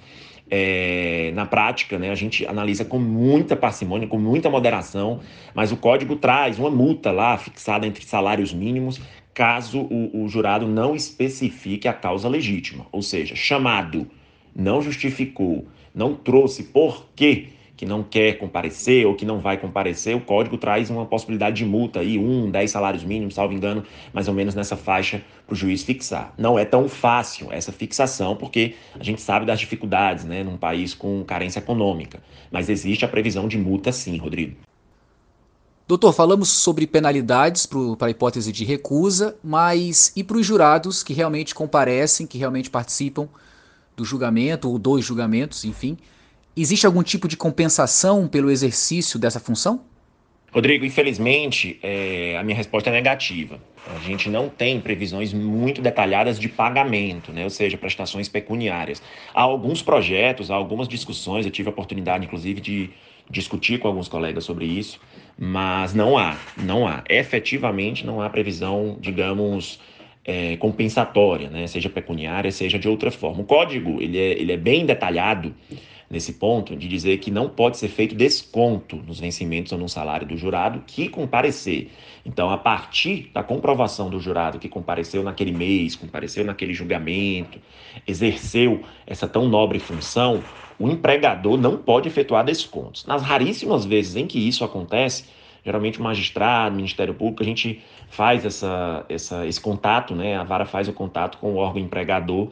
É, 0.54 1.32
na 1.34 1.46
prática, 1.46 1.98
né, 1.98 2.10
a 2.10 2.14
gente 2.14 2.46
analisa 2.46 2.84
com 2.84 2.98
muita 2.98 3.56
parcimônia, 3.56 4.06
com 4.06 4.18
muita 4.18 4.50
moderação, 4.50 5.20
mas 5.54 5.72
o 5.72 5.78
código 5.78 6.16
traz 6.16 6.58
uma 6.58 6.70
multa 6.70 7.10
lá 7.10 7.38
fixada 7.38 7.86
entre 7.86 8.04
salários 8.04 8.52
mínimos, 8.52 9.00
caso 9.34 9.80
o, 9.80 10.24
o 10.24 10.28
jurado 10.28 10.66
não 10.66 10.94
especifique 10.94 11.88
a 11.88 11.92
causa 11.92 12.28
legítima, 12.28 12.86
ou 12.92 13.02
seja, 13.02 13.34
chamado, 13.34 14.06
não 14.54 14.82
justificou, 14.82 15.66
não 15.94 16.14
trouxe 16.14 16.64
por 16.64 17.06
quê 17.16 17.48
que 17.82 17.86
não 17.86 18.02
quer 18.04 18.38
comparecer 18.38 19.04
ou 19.06 19.16
que 19.16 19.24
não 19.24 19.40
vai 19.40 19.56
comparecer, 19.56 20.14
o 20.14 20.20
código 20.20 20.56
traz 20.56 20.88
uma 20.88 21.04
possibilidade 21.04 21.56
de 21.56 21.64
multa 21.64 21.98
aí, 21.98 22.16
um, 22.16 22.48
dez 22.48 22.70
salários 22.70 23.02
mínimos, 23.02 23.34
salvo 23.34 23.54
engano, 23.54 23.82
mais 24.12 24.28
ou 24.28 24.34
menos 24.34 24.54
nessa 24.54 24.76
faixa 24.76 25.20
para 25.44 25.52
o 25.52 25.56
juiz 25.56 25.82
fixar. 25.82 26.32
Não 26.38 26.56
é 26.56 26.64
tão 26.64 26.88
fácil 26.88 27.48
essa 27.50 27.72
fixação, 27.72 28.36
porque 28.36 28.74
a 28.98 29.02
gente 29.02 29.20
sabe 29.20 29.46
das 29.46 29.58
dificuldades, 29.58 30.24
né, 30.24 30.44
num 30.44 30.56
país 30.56 30.94
com 30.94 31.24
carência 31.24 31.58
econômica. 31.58 32.22
Mas 32.52 32.68
existe 32.68 33.04
a 33.04 33.08
previsão 33.08 33.48
de 33.48 33.58
multa 33.58 33.90
sim, 33.90 34.16
Rodrigo. 34.16 34.54
Doutor, 35.92 36.14
falamos 36.14 36.48
sobre 36.48 36.86
penalidades 36.86 37.66
para 37.66 38.06
a 38.06 38.10
hipótese 38.10 38.50
de 38.50 38.64
recusa, 38.64 39.36
mas 39.44 40.10
e 40.16 40.24
para 40.24 40.38
os 40.38 40.46
jurados 40.46 41.02
que 41.02 41.12
realmente 41.12 41.54
comparecem, 41.54 42.26
que 42.26 42.38
realmente 42.38 42.70
participam 42.70 43.28
do 43.94 44.02
julgamento 44.02 44.70
ou 44.70 44.78
dos 44.78 45.04
julgamentos, 45.04 45.66
enfim, 45.66 45.98
Existe 46.54 46.84
algum 46.84 47.02
tipo 47.02 47.26
de 47.26 47.36
compensação 47.36 48.28
pelo 48.28 48.50
exercício 48.50 49.18
dessa 49.18 49.40
função? 49.40 49.80
Rodrigo, 50.52 50.84
infelizmente, 50.84 51.78
é, 51.82 52.36
a 52.38 52.42
minha 52.42 52.54
resposta 52.54 52.90
é 52.90 52.92
negativa. 52.92 53.58
A 53.86 53.98
gente 54.00 54.28
não 54.28 54.50
tem 54.50 54.78
previsões 54.78 55.32
muito 55.32 55.80
detalhadas 55.80 56.38
de 56.38 56.50
pagamento, 56.50 57.32
né? 57.32 57.44
ou 57.44 57.50
seja, 57.50 57.78
prestações 57.78 58.28
pecuniárias. 58.28 59.02
Há 59.32 59.40
alguns 59.40 59.80
projetos, 59.80 60.50
há 60.50 60.54
algumas 60.54 60.88
discussões, 60.88 61.46
eu 61.46 61.50
tive 61.50 61.70
a 61.70 61.72
oportunidade, 61.72 62.26
inclusive, 62.26 62.60
de 62.60 62.90
discutir 63.30 63.78
com 63.78 63.88
alguns 63.88 64.08
colegas 64.08 64.44
sobre 64.44 64.66
isso, 64.66 65.00
mas 65.38 65.94
não 65.94 66.16
há, 66.16 66.36
não 66.56 66.86
há. 66.86 67.02
Efetivamente, 67.08 68.06
não 68.06 68.20
há 68.20 68.28
previsão, 68.30 68.96
digamos, 69.00 69.80
é, 70.24 70.56
compensatória, 70.56 71.48
né? 71.50 71.66
seja 71.66 71.88
pecuniária, 71.88 72.50
seja 72.50 72.78
de 72.78 72.88
outra 72.88 73.10
forma. 73.10 73.42
O 73.42 73.44
código 73.44 74.00
ele 74.00 74.18
é, 74.18 74.32
ele 74.32 74.52
é 74.52 74.56
bem 74.56 74.86
detalhado 74.86 75.54
nesse 76.12 76.34
ponto 76.34 76.76
de 76.76 76.86
dizer 76.86 77.16
que 77.16 77.30
não 77.30 77.48
pode 77.48 77.78
ser 77.78 77.88
feito 77.88 78.14
desconto 78.14 78.96
nos 78.96 79.18
vencimentos 79.18 79.72
ou 79.72 79.78
no 79.78 79.88
salário 79.88 80.26
do 80.26 80.36
jurado 80.36 80.84
que 80.86 81.08
comparecer. 81.08 81.90
Então, 82.24 82.50
a 82.50 82.58
partir 82.58 83.30
da 83.32 83.42
comprovação 83.42 84.10
do 84.10 84.20
jurado 84.20 84.58
que 84.58 84.68
compareceu 84.68 85.22
naquele 85.22 85.52
mês, 85.52 85.96
compareceu 85.96 86.44
naquele 86.44 86.74
julgamento, 86.74 87.58
exerceu 88.06 88.82
essa 89.06 89.26
tão 89.26 89.48
nobre 89.48 89.78
função, 89.78 90.44
o 90.78 90.86
empregador 90.90 91.56
não 91.56 91.78
pode 91.78 92.08
efetuar 92.08 92.44
descontos. 92.44 93.06
Nas 93.06 93.22
raríssimas 93.22 93.86
vezes 93.86 94.14
em 94.14 94.26
que 94.26 94.38
isso 94.38 94.62
acontece, 94.64 95.24
geralmente 95.64 95.98
o 95.98 96.02
magistrado, 96.02 96.74
o 96.74 96.76
Ministério 96.76 97.14
Público, 97.14 97.42
a 97.42 97.46
gente 97.46 97.80
faz 98.10 98.44
essa, 98.44 99.06
essa, 99.08 99.46
esse 99.46 99.60
contato, 99.60 100.14
né? 100.14 100.36
a 100.36 100.44
vara 100.44 100.66
faz 100.66 100.88
o 100.88 100.92
contato 100.92 101.38
com 101.38 101.54
o 101.54 101.56
órgão 101.56 101.80
empregador 101.80 102.50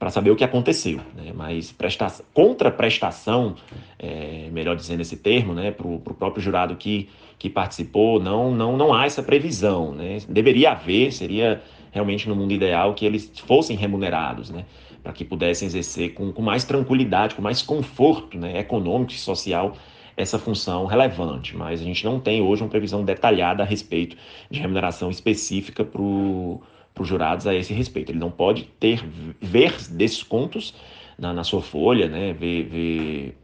para 0.00 0.08
saber 0.08 0.30
o 0.30 0.36
que 0.36 0.42
aconteceu. 0.42 0.98
Né? 1.14 1.30
Mas 1.34 1.70
prestação, 1.70 2.24
contraprestação, 2.32 3.54
é, 3.98 4.48
melhor 4.50 4.74
dizendo 4.74 5.02
esse 5.02 5.18
termo, 5.18 5.52
né, 5.52 5.70
para 5.70 5.86
o 5.86 6.00
próprio 6.00 6.42
jurado 6.42 6.74
que, 6.74 7.10
que 7.38 7.50
participou, 7.50 8.18
não, 8.18 8.50
não, 8.50 8.78
não 8.78 8.94
há 8.94 9.04
essa 9.04 9.22
previsão. 9.22 9.92
Né? 9.92 10.16
Deveria 10.26 10.70
haver, 10.70 11.12
seria 11.12 11.62
realmente 11.92 12.26
no 12.30 12.34
mundo 12.34 12.52
ideal 12.52 12.94
que 12.94 13.04
eles 13.04 13.30
fossem 13.46 13.76
remunerados, 13.76 14.48
né? 14.48 14.64
para 15.02 15.12
que 15.12 15.22
pudessem 15.22 15.66
exercer 15.66 16.14
com, 16.14 16.32
com 16.32 16.40
mais 16.40 16.64
tranquilidade, 16.64 17.34
com 17.34 17.42
mais 17.42 17.60
conforto 17.60 18.38
né, 18.38 18.58
econômico 18.58 19.12
e 19.12 19.16
social 19.16 19.76
essa 20.16 20.38
função 20.38 20.84
relevante, 20.86 21.56
mas 21.56 21.80
a 21.80 21.84
gente 21.84 22.04
não 22.04 22.20
tem 22.20 22.42
hoje 22.42 22.62
uma 22.62 22.68
previsão 22.68 23.02
detalhada 23.02 23.62
a 23.62 23.66
respeito 23.66 24.16
de 24.50 24.60
remuneração 24.60 25.10
específica 25.10 25.82
para 25.82 26.02
o 26.02 26.60
para 26.94 27.02
os 27.02 27.08
jurados 27.08 27.46
a 27.46 27.54
esse 27.54 27.72
respeito. 27.72 28.12
Ele 28.12 28.18
não 28.18 28.30
pode 28.30 28.64
ter 28.78 29.04
ver 29.40 29.76
descontos 29.90 30.74
na, 31.18 31.32
na 31.32 31.44
sua 31.44 31.62
folha, 31.62 32.08
né? 32.08 32.32
ver, 32.32 32.64
ver, 32.64 33.38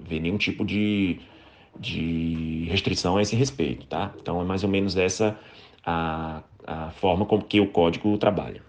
ver 0.00 0.20
nenhum 0.20 0.38
tipo 0.38 0.64
de, 0.64 1.20
de 1.78 2.66
restrição 2.70 3.16
a 3.16 3.22
esse 3.22 3.36
respeito. 3.36 3.86
Tá? 3.86 4.12
Então 4.20 4.40
é 4.40 4.44
mais 4.44 4.62
ou 4.62 4.70
menos 4.70 4.96
essa 4.96 5.38
a, 5.84 6.42
a 6.66 6.90
forma 6.92 7.26
como 7.26 7.42
que 7.44 7.60
o 7.60 7.66
código 7.66 8.16
trabalha. 8.18 8.62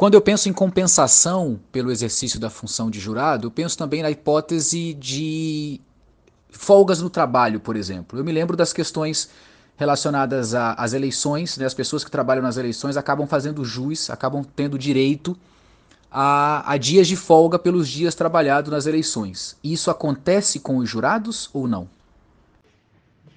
Quando 0.00 0.14
eu 0.14 0.22
penso 0.22 0.48
em 0.48 0.52
compensação 0.52 1.60
pelo 1.70 1.90
exercício 1.90 2.40
da 2.40 2.48
função 2.48 2.90
de 2.90 2.98
jurado, 2.98 3.48
eu 3.48 3.50
penso 3.50 3.76
também 3.76 4.02
na 4.02 4.10
hipótese 4.10 4.94
de 4.94 5.78
folgas 6.48 7.02
no 7.02 7.10
trabalho, 7.10 7.60
por 7.60 7.76
exemplo. 7.76 8.18
Eu 8.18 8.24
me 8.24 8.32
lembro 8.32 8.56
das 8.56 8.72
questões 8.72 9.30
relacionadas 9.80 10.54
às 10.54 10.92
eleições, 10.92 11.56
né? 11.56 11.64
as 11.64 11.72
pessoas 11.72 12.04
que 12.04 12.10
trabalham 12.10 12.42
nas 12.42 12.58
eleições 12.58 12.98
acabam 12.98 13.26
fazendo 13.26 13.64
jus, 13.64 14.10
acabam 14.10 14.44
tendo 14.44 14.78
direito 14.78 15.34
a, 16.12 16.70
a 16.70 16.76
dias 16.76 17.08
de 17.08 17.16
folga 17.16 17.58
pelos 17.58 17.88
dias 17.88 18.14
trabalhados 18.14 18.70
nas 18.70 18.84
eleições. 18.84 19.56
Isso 19.64 19.90
acontece 19.90 20.60
com 20.60 20.76
os 20.76 20.88
jurados 20.88 21.48
ou 21.54 21.66
não? 21.66 21.88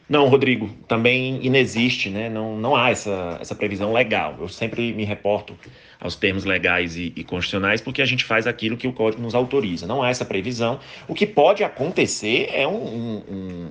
Não, 0.10 0.28
Rodrigo, 0.28 0.70
também 0.86 1.40
inexiste, 1.46 2.10
né? 2.10 2.30
não, 2.30 2.58
não 2.58 2.76
há 2.76 2.90
essa, 2.90 3.38
essa 3.40 3.56
previsão 3.56 3.94
legal. 3.94 4.36
Eu 4.38 4.50
sempre 4.50 4.92
me 4.92 5.06
reporto 5.06 5.58
aos 5.98 6.18
termos 6.18 6.44
legais 6.44 6.98
e, 6.98 7.14
e, 7.16 7.24
constitucionais 7.24 7.80
porque 7.80 8.02
a 8.02 8.06
gente 8.06 8.26
faz 8.26 8.46
aquilo 8.46 8.76
que 8.76 8.86
o 8.86 8.92
código 8.92 9.24
nos 9.24 9.34
autoriza. 9.34 9.88
Não 9.88 10.04
há 10.04 10.10
essa 10.10 10.26
previsão. 10.26 10.78
O 11.08 11.14
que 11.14 11.26
pode 11.26 11.64
acontecer 11.64 12.50
é 12.52 12.68
um, 12.68 12.84
um, 12.84 13.24
um 13.32 13.70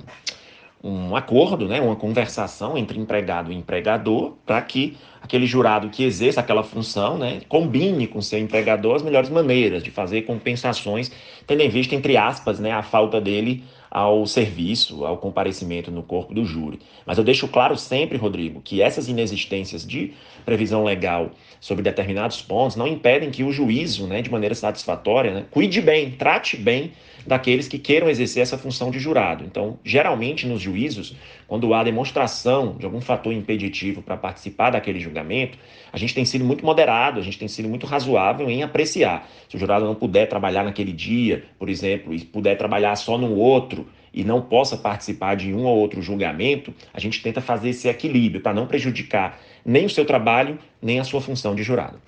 um 0.82 1.14
acordo, 1.14 1.68
né, 1.68 1.80
uma 1.80 1.94
conversação 1.94 2.76
entre 2.76 2.98
empregado 2.98 3.52
e 3.52 3.54
empregador 3.54 4.34
para 4.44 4.60
que 4.62 4.96
aquele 5.20 5.46
jurado 5.46 5.88
que 5.88 6.02
exerça 6.02 6.40
aquela 6.40 6.64
função 6.64 7.16
né, 7.16 7.40
combine 7.48 8.08
com 8.08 8.20
seu 8.20 8.38
empregador 8.38 8.96
as 8.96 9.02
melhores 9.02 9.30
maneiras 9.30 9.82
de 9.82 9.90
fazer 9.90 10.22
compensações, 10.22 11.12
tendo 11.46 11.62
em 11.62 11.68
vista, 11.68 11.94
entre 11.94 12.16
aspas, 12.16 12.58
né, 12.58 12.72
a 12.72 12.82
falta 12.82 13.20
dele 13.20 13.62
ao 13.94 14.24
serviço, 14.24 15.04
ao 15.04 15.18
comparecimento 15.18 15.90
no 15.90 16.02
corpo 16.02 16.32
do 16.32 16.46
júri. 16.46 16.78
Mas 17.04 17.18
eu 17.18 17.24
deixo 17.24 17.46
claro 17.46 17.76
sempre, 17.76 18.16
Rodrigo, 18.16 18.62
que 18.62 18.80
essas 18.80 19.06
inexistências 19.06 19.86
de 19.86 20.14
previsão 20.46 20.82
legal 20.82 21.30
sobre 21.60 21.82
determinados 21.82 22.40
pontos 22.40 22.74
não 22.74 22.86
impedem 22.86 23.30
que 23.30 23.44
o 23.44 23.52
juízo, 23.52 24.06
né, 24.06 24.22
de 24.22 24.30
maneira 24.30 24.54
satisfatória, 24.54 25.34
né, 25.34 25.44
cuide 25.50 25.82
bem, 25.82 26.10
trate 26.12 26.56
bem 26.56 26.92
daqueles 27.26 27.68
que 27.68 27.78
queiram 27.78 28.08
exercer 28.08 28.42
essa 28.42 28.56
função 28.56 28.90
de 28.90 28.98
jurado. 28.98 29.44
Então, 29.44 29.78
geralmente 29.84 30.46
nos 30.46 30.62
juízos, 30.62 31.14
quando 31.52 31.74
há 31.74 31.84
demonstração 31.84 32.76
de 32.78 32.86
algum 32.86 33.02
fator 33.02 33.30
impeditivo 33.30 34.00
para 34.00 34.16
participar 34.16 34.70
daquele 34.70 34.98
julgamento, 34.98 35.58
a 35.92 35.98
gente 35.98 36.14
tem 36.14 36.24
sido 36.24 36.46
muito 36.46 36.64
moderado, 36.64 37.20
a 37.20 37.22
gente 37.22 37.38
tem 37.38 37.46
sido 37.46 37.68
muito 37.68 37.84
razoável 37.86 38.48
em 38.48 38.62
apreciar. 38.62 39.28
Se 39.50 39.56
o 39.56 39.58
jurado 39.58 39.84
não 39.84 39.94
puder 39.94 40.26
trabalhar 40.30 40.64
naquele 40.64 40.92
dia, 40.92 41.44
por 41.58 41.68
exemplo, 41.68 42.14
e 42.14 42.20
puder 42.24 42.56
trabalhar 42.56 42.96
só 42.96 43.18
no 43.18 43.34
outro, 43.36 43.86
e 44.14 44.24
não 44.24 44.40
possa 44.40 44.78
participar 44.78 45.34
de 45.34 45.52
um 45.52 45.66
ou 45.66 45.78
outro 45.78 46.00
julgamento, 46.00 46.72
a 46.90 46.98
gente 46.98 47.22
tenta 47.22 47.42
fazer 47.42 47.68
esse 47.68 47.86
equilíbrio 47.86 48.40
para 48.40 48.54
não 48.54 48.66
prejudicar 48.66 49.38
nem 49.62 49.84
o 49.84 49.90
seu 49.90 50.06
trabalho, 50.06 50.58
nem 50.80 51.00
a 51.00 51.04
sua 51.04 51.20
função 51.20 51.54
de 51.54 51.62
jurado. 51.62 52.00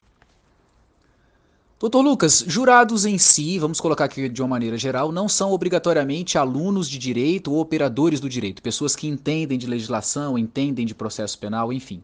Doutor 1.76 2.02
Lucas, 2.02 2.44
jurados 2.46 3.04
em 3.04 3.18
si, 3.18 3.58
vamos 3.58 3.80
colocar 3.80 4.04
aqui 4.04 4.28
de 4.28 4.40
uma 4.40 4.46
maneira 4.48 4.78
geral, 4.78 5.10
não 5.10 5.28
são 5.28 5.50
obrigatoriamente 5.50 6.38
alunos 6.38 6.88
de 6.88 6.96
direito 6.98 7.52
ou 7.52 7.58
operadores 7.58 8.20
do 8.20 8.28
direito, 8.28 8.62
pessoas 8.62 8.94
que 8.94 9.08
entendem 9.08 9.58
de 9.58 9.66
legislação, 9.66 10.38
entendem 10.38 10.86
de 10.86 10.94
processo 10.94 11.36
penal, 11.36 11.72
enfim. 11.72 12.00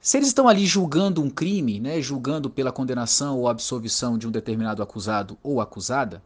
Se 0.00 0.16
eles 0.16 0.28
estão 0.28 0.46
ali 0.46 0.64
julgando 0.64 1.20
um 1.20 1.28
crime, 1.28 1.80
né, 1.80 2.00
julgando 2.00 2.48
pela 2.48 2.70
condenação 2.70 3.36
ou 3.36 3.48
absolvição 3.48 4.16
de 4.16 4.28
um 4.28 4.30
determinado 4.30 4.84
acusado 4.84 5.36
ou 5.42 5.60
acusada, 5.60 6.22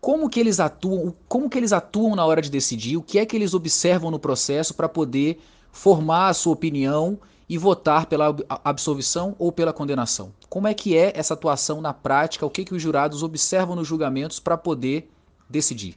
como 0.00 0.28
que 0.28 0.40
eles 0.40 0.58
atuam, 0.58 1.14
como 1.28 1.48
que 1.48 1.56
eles 1.56 1.72
atuam 1.72 2.16
na 2.16 2.26
hora 2.26 2.42
de 2.42 2.50
decidir, 2.50 2.96
o 2.96 3.02
que 3.02 3.20
é 3.20 3.24
que 3.24 3.36
eles 3.36 3.54
observam 3.54 4.10
no 4.10 4.18
processo 4.18 4.74
para 4.74 4.88
poder 4.88 5.38
formar 5.70 6.30
a 6.30 6.34
sua 6.34 6.54
opinião 6.54 7.16
e 7.48 7.56
votar 7.56 8.06
pela 8.06 8.34
absolvição 8.64 9.36
ou 9.38 9.52
pela 9.52 9.72
condenação. 9.72 10.32
Como 10.48 10.66
é 10.66 10.74
que 10.74 10.96
é 10.96 11.12
essa 11.14 11.34
atuação 11.34 11.80
na 11.80 11.94
prática? 11.94 12.44
O 12.44 12.50
que, 12.50 12.64
que 12.64 12.74
os 12.74 12.82
jurados 12.82 13.22
observam 13.22 13.76
nos 13.76 13.86
julgamentos 13.86 14.40
para 14.40 14.56
poder 14.56 15.08
decidir? 15.48 15.94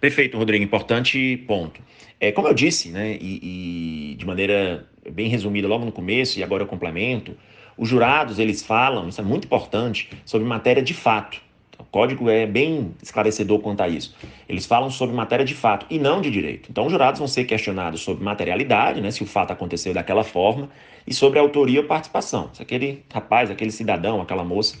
Perfeito, 0.00 0.36
Rodrigo. 0.36 0.64
Importante 0.64 1.36
ponto. 1.46 1.80
É, 2.18 2.32
como 2.32 2.48
eu 2.48 2.54
disse, 2.54 2.90
né, 2.90 3.18
e, 3.20 4.12
e 4.12 4.14
de 4.16 4.26
maneira 4.26 4.88
bem 5.10 5.28
resumida 5.28 5.68
logo 5.68 5.84
no 5.84 5.92
começo, 5.92 6.38
e 6.38 6.42
agora 6.42 6.62
eu 6.62 6.66
complemento, 6.66 7.36
os 7.76 7.88
jurados 7.88 8.38
eles 8.38 8.62
falam, 8.62 9.08
isso 9.08 9.20
é 9.20 9.24
muito 9.24 9.44
importante, 9.44 10.10
sobre 10.24 10.46
matéria 10.46 10.82
de 10.82 10.94
fato. 10.94 11.40
O 11.78 11.84
código 11.84 12.28
é 12.30 12.46
bem 12.46 12.94
esclarecedor 13.02 13.60
quanto 13.60 13.82
a 13.82 13.88
isso. 13.88 14.14
Eles 14.48 14.66
falam 14.66 14.90
sobre 14.90 15.14
matéria 15.14 15.44
de 15.44 15.54
fato 15.54 15.86
e 15.90 15.98
não 15.98 16.20
de 16.20 16.30
direito. 16.30 16.68
Então, 16.70 16.86
os 16.86 16.92
jurados 16.92 17.18
vão 17.18 17.28
ser 17.28 17.44
questionados 17.44 18.00
sobre 18.00 18.24
materialidade, 18.24 19.00
né, 19.00 19.10
se 19.10 19.22
o 19.22 19.26
fato 19.26 19.52
aconteceu 19.52 19.92
daquela 19.92 20.24
forma, 20.24 20.68
e 21.06 21.12
sobre 21.12 21.38
autoria 21.38 21.80
ou 21.80 21.86
participação. 21.86 22.50
Se 22.52 22.62
aquele 22.62 23.04
rapaz, 23.12 23.50
aquele 23.50 23.70
cidadão, 23.70 24.20
aquela 24.20 24.44
moça 24.44 24.76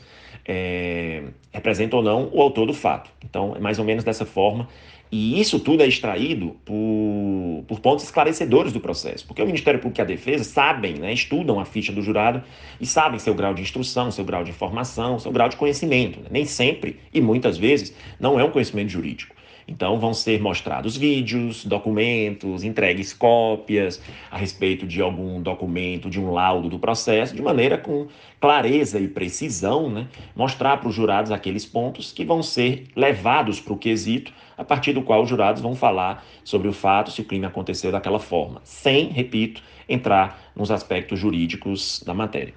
é, 0.46 1.22
representa 1.52 1.96
ou 1.96 2.02
não 2.02 2.28
o 2.32 2.40
autor 2.40 2.66
do 2.66 2.74
fato. 2.74 3.10
Então, 3.24 3.54
é 3.56 3.60
mais 3.60 3.78
ou 3.78 3.84
menos 3.84 4.04
dessa 4.04 4.26
forma. 4.26 4.68
E 5.12 5.40
isso 5.40 5.60
tudo 5.60 5.82
é 5.82 5.86
extraído 5.86 6.56
por, 6.64 7.64
por 7.68 7.80
pontos 7.80 8.04
esclarecedores 8.04 8.72
do 8.72 8.80
processo, 8.80 9.26
porque 9.26 9.42
o 9.42 9.46
Ministério 9.46 9.78
Público 9.78 10.00
e 10.00 10.02
a 10.02 10.04
Defesa 10.04 10.42
sabem, 10.42 10.94
né, 10.94 11.12
estudam 11.12 11.60
a 11.60 11.64
ficha 11.64 11.92
do 11.92 12.02
jurado 12.02 12.42
e 12.80 12.86
sabem 12.86 13.18
seu 13.18 13.34
grau 13.34 13.54
de 13.54 13.62
instrução, 13.62 14.10
seu 14.10 14.24
grau 14.24 14.42
de 14.42 14.50
informação, 14.50 15.18
seu 15.18 15.30
grau 15.30 15.48
de 15.48 15.56
conhecimento. 15.56 16.18
Né? 16.20 16.26
Nem 16.30 16.44
sempre 16.44 16.98
e 17.12 17.20
muitas 17.20 17.56
vezes 17.56 17.94
não 18.18 18.40
é 18.40 18.44
um 18.44 18.50
conhecimento 18.50 18.90
jurídico. 18.90 19.33
Então 19.66 19.98
vão 19.98 20.12
ser 20.12 20.40
mostrados 20.40 20.96
vídeos, 20.96 21.64
documentos, 21.64 22.62
entregues 22.62 23.12
cópias 23.12 24.00
a 24.30 24.36
respeito 24.36 24.86
de 24.86 25.00
algum 25.00 25.40
documento, 25.40 26.10
de 26.10 26.20
um 26.20 26.30
laudo 26.32 26.68
do 26.68 26.78
processo, 26.78 27.34
de 27.34 27.42
maneira 27.42 27.78
com 27.78 28.06
clareza 28.40 29.00
e 29.00 29.08
precisão, 29.08 29.88
né, 29.88 30.06
mostrar 30.36 30.76
para 30.76 30.88
os 30.88 30.94
jurados 30.94 31.32
aqueles 31.32 31.64
pontos 31.64 32.12
que 32.12 32.24
vão 32.24 32.42
ser 32.42 32.86
levados 32.94 33.58
para 33.58 33.72
o 33.72 33.78
quesito, 33.78 34.32
a 34.56 34.64
partir 34.64 34.92
do 34.92 35.02
qual 35.02 35.22
os 35.22 35.28
jurados 35.28 35.62
vão 35.62 35.74
falar 35.74 36.24
sobre 36.44 36.68
o 36.68 36.72
fato, 36.72 37.10
se 37.10 37.20
o 37.20 37.24
crime 37.24 37.46
aconteceu 37.46 37.90
daquela 37.90 38.20
forma, 38.20 38.60
sem, 38.62 39.08
repito, 39.08 39.62
entrar 39.88 40.52
nos 40.54 40.70
aspectos 40.70 41.18
jurídicos 41.18 42.02
da 42.04 42.14
matéria. 42.14 42.54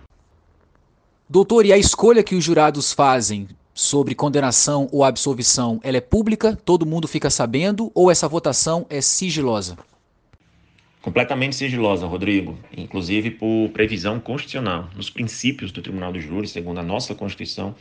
Doutor, 1.29 1.65
e 1.65 1.73
a 1.73 1.77
escolha 1.77 2.23
que 2.23 2.35
os 2.35 2.43
jurados 2.43 2.93
fazem 2.93 3.47
sobre 3.77 4.15
condenação 4.15 4.89
ou 4.91 5.03
absolvição, 5.03 5.79
ela 5.84 5.98
é 5.98 6.01
pública, 6.01 6.55
todo 6.65 6.84
mundo 6.84 7.07
fica 7.07 7.29
sabendo, 7.29 7.91
ou 7.93 8.10
essa 8.10 8.27
votação 8.27 8.88
é 8.89 9.00
sigilosa? 9.01 9.77
Completamente 11.00 11.55
sigilosa, 11.55 12.07
Rodrigo, 12.07 12.57
inclusive 12.75 13.29
por 13.29 13.69
previsão 13.69 14.19
constitucional. 14.19 14.89
Nos 14.96 15.12
princípios 15.12 15.72
do 15.72 15.79
Tribunal 15.84 16.12
do 16.12 16.19
Júri, 16.19 16.48
segundo 16.48 16.79
a 16.79 16.84
nossa 16.84 17.13
Constituição, 17.13 17.75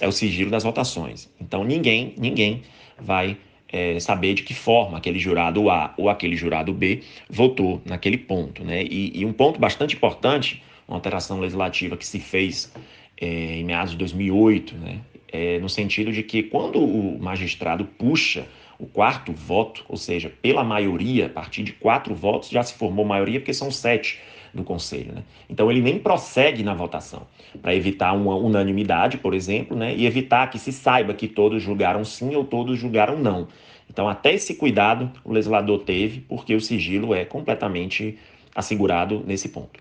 é 0.00 0.08
o 0.08 0.10
sigilo 0.10 0.50
das 0.50 0.64
votações. 0.64 1.30
Então 1.40 1.62
ninguém, 1.62 2.12
ninguém 2.18 2.64
vai 2.98 3.38
é, 3.68 4.00
saber 4.00 4.34
de 4.34 4.42
que 4.42 4.52
forma 4.52 4.98
aquele 4.98 5.20
jurado 5.20 5.70
A 5.70 5.94
ou 5.96 6.08
aquele 6.08 6.34
jurado 6.34 6.72
B 6.72 7.04
votou 7.30 7.80
naquele 7.84 8.18
ponto. 8.18 8.64
Né? 8.64 8.82
E, 8.82 9.20
e 9.20 9.24
um 9.24 9.32
ponto 9.32 9.60
bastante 9.60 9.94
importante, 9.94 10.60
uma 10.88 10.96
alteração 10.96 11.38
legislativa 11.38 11.96
que 11.96 12.04
se 12.04 12.18
fez 12.18 12.72
é, 13.16 13.26
em 13.58 13.64
meados 13.64 13.92
de 13.92 13.98
2008, 13.98 14.74
né? 14.74 15.00
É, 15.28 15.58
no 15.58 15.68
sentido 15.68 16.12
de 16.12 16.22
que 16.22 16.42
quando 16.42 16.78
o 16.78 17.18
magistrado 17.18 17.84
puxa 17.84 18.46
o 18.78 18.86
quarto 18.86 19.32
voto, 19.32 19.84
ou 19.88 19.96
seja, 19.96 20.30
pela 20.42 20.62
maioria, 20.62 21.26
a 21.26 21.30
partir 21.30 21.62
de 21.62 21.72
quatro 21.72 22.14
votos, 22.14 22.50
já 22.50 22.62
se 22.62 22.74
formou 22.74 23.04
maioria, 23.04 23.40
porque 23.40 23.54
são 23.54 23.70
sete 23.70 24.20
do 24.52 24.62
conselho. 24.62 25.12
Né? 25.14 25.22
Então 25.48 25.70
ele 25.70 25.80
nem 25.80 25.98
prossegue 25.98 26.62
na 26.62 26.74
votação, 26.74 27.26
para 27.60 27.74
evitar 27.74 28.12
uma 28.12 28.34
unanimidade, 28.34 29.18
por 29.18 29.34
exemplo, 29.34 29.76
né? 29.76 29.94
e 29.94 30.06
evitar 30.06 30.50
que 30.50 30.58
se 30.58 30.72
saiba 30.72 31.14
que 31.14 31.28
todos 31.28 31.62
julgaram 31.62 32.04
sim 32.04 32.34
ou 32.34 32.44
todos 32.44 32.78
julgaram 32.78 33.18
não. 33.18 33.48
Então, 33.88 34.08
até 34.08 34.34
esse 34.34 34.56
cuidado 34.56 35.10
o 35.24 35.32
legislador 35.32 35.78
teve, 35.84 36.20
porque 36.20 36.54
o 36.54 36.60
sigilo 36.60 37.14
é 37.14 37.24
completamente 37.24 38.18
assegurado 38.54 39.22
nesse 39.24 39.48
ponto. 39.48 39.80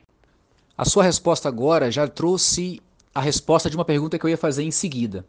A 0.77 0.86
sua 0.86 1.03
resposta 1.03 1.49
agora 1.49 1.91
já 1.91 2.08
trouxe 2.08 2.81
a 3.15 3.21
resposta 3.21 3.69
de 3.69 3.78
uma 3.78 3.86
pergunta 3.86 4.19
que 4.19 4.25
eu 4.25 4.30
ia 4.30 4.38
fazer 4.38 4.63
em 4.63 4.71
seguida. 4.71 5.25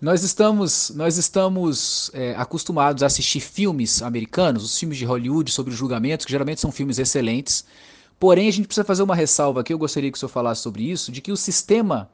Nós 0.00 0.22
estamos, 0.22 0.92
nós 0.94 1.18
estamos 1.18 2.12
é, 2.14 2.36
acostumados 2.36 3.02
a 3.02 3.06
assistir 3.06 3.40
filmes 3.40 4.02
americanos, 4.02 4.62
os 4.62 4.78
filmes 4.78 4.96
de 4.96 5.04
Hollywood 5.04 5.50
sobre 5.50 5.74
julgamentos, 5.74 6.24
que 6.24 6.30
geralmente 6.30 6.60
são 6.60 6.70
filmes 6.70 6.98
excelentes. 7.00 7.64
Porém, 8.20 8.46
a 8.46 8.52
gente 8.52 8.66
precisa 8.66 8.84
fazer 8.84 9.02
uma 9.02 9.16
ressalva 9.16 9.62
aqui, 9.62 9.72
eu 9.72 9.78
gostaria 9.78 10.12
que 10.12 10.16
o 10.16 10.18
senhor 10.18 10.30
falasse 10.30 10.62
sobre 10.62 10.88
isso, 10.88 11.10
de 11.10 11.20
que 11.20 11.32
o 11.32 11.36
sistema 11.36 12.08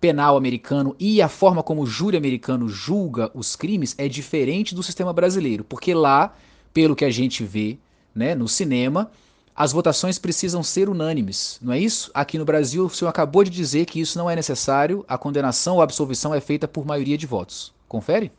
penal 0.00 0.36
americano 0.36 0.96
e 0.98 1.20
a 1.20 1.28
forma 1.28 1.62
como 1.62 1.82
o 1.82 1.86
júri 1.86 2.16
americano 2.16 2.68
julga 2.68 3.30
os 3.34 3.56
crimes 3.56 3.94
é 3.98 4.08
diferente 4.08 4.74
do 4.74 4.82
sistema 4.82 5.12
brasileiro, 5.12 5.64
porque 5.64 5.92
lá, 5.92 6.34
pelo 6.72 6.96
que 6.96 7.04
a 7.04 7.10
gente 7.10 7.44
vê 7.44 7.78
né, 8.14 8.34
no 8.34 8.48
cinema, 8.48 9.10
as 9.58 9.72
votações 9.72 10.20
precisam 10.20 10.62
ser 10.62 10.88
unânimes, 10.88 11.58
não 11.60 11.72
é 11.72 11.80
isso? 11.80 12.12
Aqui 12.14 12.38
no 12.38 12.44
Brasil, 12.44 12.84
o 12.84 12.88
senhor 12.88 13.08
acabou 13.08 13.42
de 13.42 13.50
dizer 13.50 13.86
que 13.86 14.00
isso 14.00 14.16
não 14.16 14.30
é 14.30 14.36
necessário, 14.36 15.04
a 15.08 15.18
condenação 15.18 15.74
ou 15.74 15.82
absolvição 15.82 16.32
é 16.32 16.40
feita 16.40 16.68
por 16.68 16.86
maioria 16.86 17.18
de 17.18 17.26
votos. 17.26 17.74
Confere? 17.88 18.30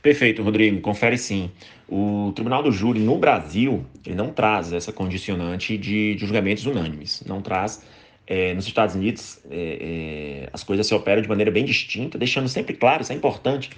Perfeito, 0.00 0.42
Rodrigo. 0.42 0.80
Confere 0.80 1.18
sim. 1.18 1.50
O 1.86 2.32
Tribunal 2.34 2.62
do 2.62 2.72
Júri 2.72 3.00
no 3.00 3.18
Brasil 3.18 3.84
ele 4.06 4.14
não 4.14 4.30
traz 4.32 4.72
essa 4.72 4.90
condicionante 4.90 5.76
de, 5.76 6.14
de 6.14 6.24
julgamentos 6.24 6.64
unânimes. 6.64 7.22
Não 7.26 7.42
traz. 7.42 7.84
É, 8.26 8.54
nos 8.54 8.66
Estados 8.66 8.94
Unidos, 8.94 9.40
é, 9.50 10.46
é, 10.46 10.48
as 10.54 10.64
coisas 10.64 10.86
se 10.86 10.94
operam 10.94 11.20
de 11.20 11.28
maneira 11.28 11.50
bem 11.50 11.66
distinta, 11.66 12.16
deixando 12.16 12.48
sempre 12.48 12.72
claro, 12.72 13.02
isso 13.02 13.12
é 13.12 13.14
importante, 13.16 13.68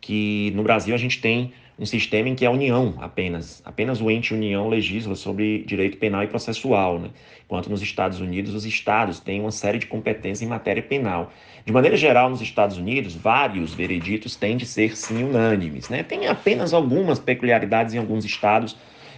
que 0.00 0.52
no 0.54 0.62
Brasil 0.62 0.94
a 0.94 0.98
gente 0.98 1.20
tem 1.20 1.52
um 1.78 1.86
sistema 1.86 2.28
em 2.28 2.34
que 2.34 2.44
a 2.44 2.50
União 2.50 2.94
apenas, 2.98 3.62
apenas 3.64 4.00
o 4.00 4.10
ente 4.10 4.34
União 4.34 4.68
legisla 4.68 5.14
sobre 5.14 5.62
direito 5.62 5.96
penal 5.96 6.24
e 6.24 6.26
processual, 6.26 6.98
né? 6.98 7.10
enquanto 7.44 7.70
nos 7.70 7.80
Estados 7.80 8.20
Unidos 8.20 8.52
os 8.52 8.66
estados 8.66 9.20
têm 9.20 9.40
uma 9.40 9.52
série 9.52 9.78
de 9.78 9.86
competências 9.86 10.42
em 10.42 10.46
matéria 10.46 10.82
penal. 10.82 11.32
De 11.64 11.72
maneira 11.72 11.96
geral, 11.96 12.28
nos 12.28 12.40
Estados 12.40 12.76
Unidos, 12.76 13.14
vários 13.14 13.72
vereditos 13.72 14.34
têm 14.34 14.56
de 14.56 14.66
ser 14.66 14.96
sim 14.96 15.22
unânimes. 15.22 15.88
Né? 15.88 16.02
Tem 16.02 16.26
apenas 16.26 16.74
algumas 16.74 17.18
peculiaridades 17.18 17.94
em 17.94 17.98
alguns 17.98 18.24
estados 18.24 18.76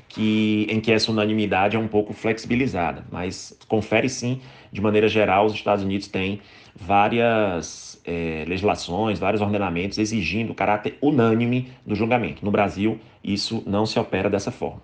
que, 0.09 0.67
em 0.69 0.81
que 0.81 0.93
essa 0.93 1.11
unanimidade 1.11 1.77
é 1.77 1.79
um 1.79 1.89
pouco 1.89 2.13
flexibilizada, 2.13 3.07
mas 3.11 3.57
confere 3.69 4.09
sim, 4.09 4.41
de 4.71 4.81
maneira 4.81 5.09
geral, 5.09 5.47
os 5.47 5.55
Estados 5.55 5.85
Unidos 5.85 6.09
têm 6.09 6.41
várias 6.75 7.90
é, 8.05 8.45
legislações, 8.47 9.19
vários 9.19 9.43
ordenamentos 9.43 9.99
exigindo 9.99 10.53
o 10.53 10.55
caráter 10.55 10.97
unânime 11.01 11.73
do 11.87 11.95
julgamento. 11.95 12.45
No 12.45 12.51
Brasil, 12.51 12.99
isso 13.23 13.63
não 13.67 13.87
se 13.87 13.99
opera 13.99 14.29
dessa 14.29 14.51
forma. 14.51 14.83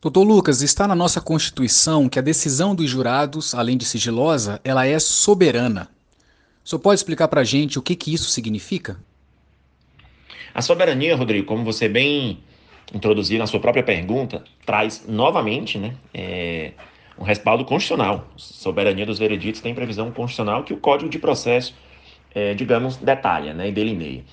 Doutor 0.00 0.22
Lucas, 0.22 0.60
está 0.60 0.86
na 0.86 0.94
nossa 0.94 1.20
Constituição 1.20 2.08
que 2.08 2.18
a 2.18 2.22
decisão 2.22 2.74
dos 2.74 2.90
jurados, 2.90 3.54
além 3.54 3.76
de 3.76 3.86
sigilosa, 3.86 4.60
ela 4.62 4.86
é 4.86 4.98
soberana. 4.98 5.88
O 6.62 6.68
senhor 6.68 6.80
pode 6.80 7.00
explicar 7.00 7.28
para 7.28 7.40
a 7.40 7.44
gente 7.44 7.78
o 7.78 7.82
que, 7.82 7.96
que 7.96 8.12
isso 8.12 8.28
significa? 8.28 8.98
A 10.54 10.62
soberania, 10.62 11.16
Rodrigo, 11.16 11.46
como 11.46 11.64
você 11.64 11.88
bem 11.88 12.38
introduziu 12.92 13.38
na 13.38 13.46
sua 13.46 13.60
própria 13.60 13.82
pergunta, 13.82 14.44
traz 14.64 15.04
novamente 15.08 15.78
né, 15.78 15.96
é, 16.12 16.72
um 17.18 17.24
respaldo 17.24 17.64
constitucional. 17.64 18.28
Soberania 18.36 19.06
dos 19.06 19.18
vereditos 19.18 19.60
tem 19.60 19.74
previsão 19.74 20.10
constitucional 20.10 20.64
que 20.64 20.72
o 20.72 20.76
Código 20.76 21.10
de 21.10 21.18
Processo, 21.18 21.74
é, 22.34 22.54
digamos, 22.54 22.96
detalha 22.96 23.54
né, 23.54 23.68
e 23.68 23.72
delineia. 23.72 24.24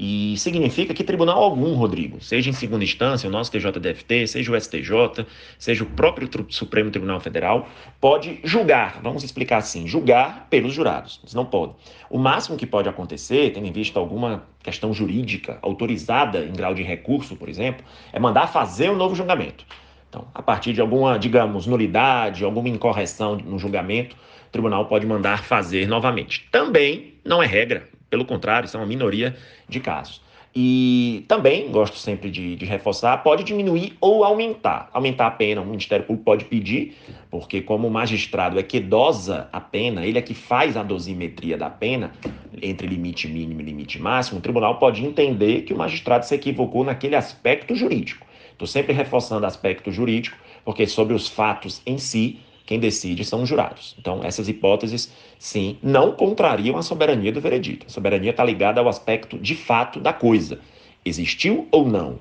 E 0.00 0.36
significa 0.38 0.94
que 0.94 1.02
tribunal 1.02 1.42
algum, 1.42 1.74
Rodrigo, 1.74 2.22
seja 2.22 2.48
em 2.48 2.52
segunda 2.52 2.84
instância, 2.84 3.28
o 3.28 3.32
nosso 3.32 3.50
TJDFT, 3.50 4.28
seja 4.28 4.52
o 4.52 4.60
STJ, 4.60 5.26
seja 5.58 5.82
o 5.82 5.86
próprio 5.88 6.30
Supremo 6.50 6.88
Tribunal 6.88 7.18
Federal, 7.18 7.68
pode 8.00 8.38
julgar, 8.44 9.00
vamos 9.02 9.24
explicar 9.24 9.56
assim, 9.56 9.88
julgar 9.88 10.46
pelos 10.48 10.72
jurados. 10.72 11.18
Eles 11.24 11.34
não 11.34 11.44
podem. 11.44 11.74
O 12.08 12.16
máximo 12.16 12.56
que 12.56 12.64
pode 12.64 12.88
acontecer, 12.88 13.52
tendo 13.52 13.66
em 13.66 13.72
vista 13.72 13.98
alguma 13.98 14.44
questão 14.62 14.94
jurídica 14.94 15.58
autorizada 15.62 16.44
em 16.44 16.52
grau 16.52 16.74
de 16.74 16.84
recurso, 16.84 17.34
por 17.34 17.48
exemplo, 17.48 17.84
é 18.12 18.20
mandar 18.20 18.46
fazer 18.46 18.90
um 18.90 18.96
novo 18.96 19.16
julgamento. 19.16 19.66
Então, 20.08 20.26
a 20.34 20.42
partir 20.42 20.72
de 20.72 20.80
alguma, 20.80 21.18
digamos, 21.18 21.66
nulidade, 21.66 22.44
alguma 22.44 22.68
incorreção 22.68 23.36
no 23.36 23.58
julgamento, 23.58 24.16
o 24.48 24.50
tribunal 24.50 24.86
pode 24.86 25.06
mandar 25.06 25.44
fazer 25.44 25.86
novamente. 25.86 26.48
Também 26.50 27.14
não 27.24 27.42
é 27.42 27.46
regra, 27.46 27.86
pelo 28.08 28.24
contrário, 28.24 28.66
isso 28.66 28.76
é 28.76 28.80
uma 28.80 28.86
minoria 28.86 29.36
de 29.68 29.80
casos. 29.80 30.26
E 30.56 31.24
também, 31.28 31.70
gosto 31.70 31.98
sempre 31.98 32.30
de, 32.30 32.56
de, 32.56 32.64
reforçar, 32.64 33.18
pode 33.18 33.44
diminuir 33.44 33.96
ou 34.00 34.24
aumentar. 34.24 34.88
Aumentar 34.92 35.26
a 35.26 35.30
pena, 35.30 35.60
o 35.60 35.66
Ministério 35.66 36.06
Público 36.06 36.24
pode 36.24 36.46
pedir, 36.46 36.96
porque 37.30 37.60
como 37.60 37.86
o 37.86 37.90
magistrado 37.90 38.58
é 38.58 38.62
que 38.62 38.80
dosa 38.80 39.48
a 39.52 39.60
pena, 39.60 40.06
ele 40.06 40.18
é 40.18 40.22
que 40.22 40.34
faz 40.34 40.76
a 40.76 40.82
dosimetria 40.82 41.56
da 41.56 41.68
pena, 41.68 42.12
entre 42.60 42.86
limite 42.86 43.28
mínimo 43.28 43.60
e 43.60 43.64
limite 43.64 44.00
máximo, 44.00 44.38
o 44.38 44.42
tribunal 44.42 44.78
pode 44.78 45.04
entender 45.04 45.62
que 45.62 45.72
o 45.72 45.76
magistrado 45.76 46.24
se 46.24 46.34
equivocou 46.34 46.82
naquele 46.82 47.14
aspecto 47.14 47.76
jurídico. 47.76 48.26
Estou 48.58 48.66
sempre 48.66 48.92
reforçando 48.92 49.46
aspecto 49.46 49.92
jurídico, 49.92 50.36
porque 50.64 50.84
sobre 50.84 51.14
os 51.14 51.28
fatos 51.28 51.80
em 51.86 51.96
si, 51.96 52.40
quem 52.66 52.80
decide 52.80 53.24
são 53.24 53.44
os 53.44 53.48
jurados. 53.48 53.94
Então, 53.96 54.24
essas 54.24 54.48
hipóteses, 54.48 55.12
sim, 55.38 55.78
não 55.80 56.10
contrariam 56.10 56.76
a 56.76 56.82
soberania 56.82 57.30
do 57.30 57.40
veredito. 57.40 57.86
A 57.86 57.88
soberania 57.88 58.32
está 58.32 58.44
ligada 58.44 58.80
ao 58.80 58.88
aspecto 58.88 59.38
de 59.38 59.54
fato 59.54 60.00
da 60.00 60.12
coisa. 60.12 60.58
Existiu 61.04 61.68
ou 61.70 61.88
não? 61.88 62.18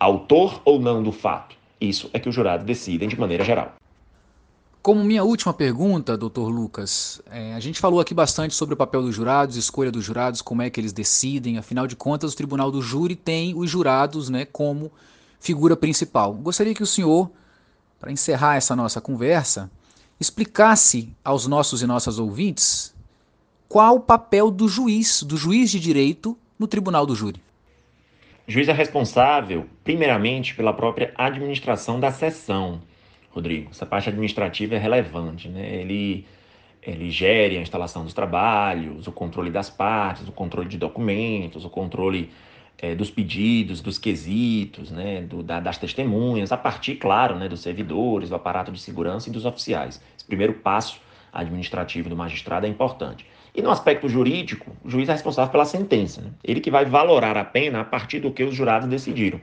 Autor 0.00 0.62
ou 0.64 0.80
não 0.80 1.02
do 1.02 1.12
fato? 1.12 1.54
Isso 1.78 2.08
é 2.14 2.18
que 2.18 2.30
os 2.30 2.34
jurados 2.34 2.64
decidem 2.64 3.06
de 3.06 3.20
maneira 3.20 3.44
geral. 3.44 3.74
Como 4.80 5.04
minha 5.04 5.22
última 5.22 5.52
pergunta, 5.52 6.16
doutor 6.16 6.48
Lucas, 6.48 7.20
é, 7.30 7.52
a 7.52 7.60
gente 7.60 7.78
falou 7.78 8.00
aqui 8.00 8.14
bastante 8.14 8.54
sobre 8.54 8.72
o 8.72 8.76
papel 8.76 9.02
dos 9.02 9.14
jurados, 9.14 9.56
escolha 9.56 9.92
dos 9.92 10.02
jurados, 10.02 10.40
como 10.40 10.62
é 10.62 10.70
que 10.70 10.80
eles 10.80 10.94
decidem. 10.94 11.58
Afinal 11.58 11.86
de 11.86 11.94
contas, 11.94 12.32
o 12.32 12.36
tribunal 12.36 12.70
do 12.70 12.80
júri 12.80 13.14
tem 13.14 13.54
os 13.54 13.68
jurados 13.68 14.30
né, 14.30 14.46
como 14.46 14.90
figura 15.44 15.76
principal. 15.76 16.32
Gostaria 16.32 16.74
que 16.74 16.82
o 16.82 16.86
senhor, 16.86 17.30
para 18.00 18.10
encerrar 18.10 18.56
essa 18.56 18.74
nossa 18.74 18.98
conversa, 18.98 19.70
explicasse 20.18 21.14
aos 21.22 21.46
nossos 21.46 21.82
e 21.82 21.86
nossas 21.86 22.18
ouvintes 22.18 22.94
qual 23.68 23.96
o 23.96 24.00
papel 24.00 24.50
do 24.50 24.66
juiz, 24.66 25.22
do 25.22 25.36
juiz 25.36 25.70
de 25.70 25.78
direito 25.78 26.36
no 26.58 26.66
tribunal 26.66 27.04
do 27.04 27.14
júri. 27.14 27.42
O 28.48 28.50
juiz 28.50 28.68
é 28.68 28.72
responsável, 28.72 29.66
primeiramente, 29.82 30.54
pela 30.54 30.72
própria 30.72 31.12
administração 31.14 32.00
da 32.00 32.10
sessão, 32.10 32.80
Rodrigo. 33.30 33.70
Essa 33.70 33.84
parte 33.84 34.08
administrativa 34.08 34.76
é 34.76 34.78
relevante, 34.78 35.48
né? 35.48 35.74
Ele, 35.74 36.26
ele 36.82 37.10
gere 37.10 37.58
a 37.58 37.60
instalação 37.60 38.02
dos 38.04 38.14
trabalhos, 38.14 39.06
o 39.06 39.12
controle 39.12 39.50
das 39.50 39.68
partes, 39.68 40.26
o 40.26 40.32
controle 40.32 40.68
de 40.68 40.78
documentos, 40.78 41.66
o 41.66 41.70
controle 41.70 42.30
é, 42.78 42.94
dos 42.94 43.10
pedidos, 43.10 43.80
dos 43.80 43.98
quesitos, 43.98 44.90
né, 44.90 45.22
do, 45.22 45.42
da, 45.42 45.60
das 45.60 45.78
testemunhas, 45.78 46.52
a 46.52 46.56
partir, 46.56 46.96
claro, 46.96 47.36
né, 47.36 47.48
dos 47.48 47.60
servidores, 47.60 48.28
do 48.28 48.34
aparato 48.34 48.72
de 48.72 48.80
segurança 48.80 49.28
e 49.28 49.32
dos 49.32 49.44
oficiais. 49.44 50.00
Esse 50.16 50.26
primeiro 50.26 50.54
passo 50.54 51.00
administrativo 51.32 52.08
do 52.08 52.16
magistrado 52.16 52.66
é 52.66 52.68
importante. 52.68 53.26
E 53.54 53.62
no 53.62 53.70
aspecto 53.70 54.08
jurídico, 54.08 54.70
o 54.84 54.90
juiz 54.90 55.08
é 55.08 55.12
responsável 55.12 55.50
pela 55.50 55.64
sentença. 55.64 56.20
Né? 56.20 56.30
Ele 56.42 56.60
que 56.60 56.70
vai 56.70 56.84
valorar 56.84 57.36
a 57.36 57.44
pena 57.44 57.80
a 57.80 57.84
partir 57.84 58.18
do 58.20 58.32
que 58.32 58.42
os 58.42 58.54
jurados 58.54 58.88
decidiram 58.88 59.40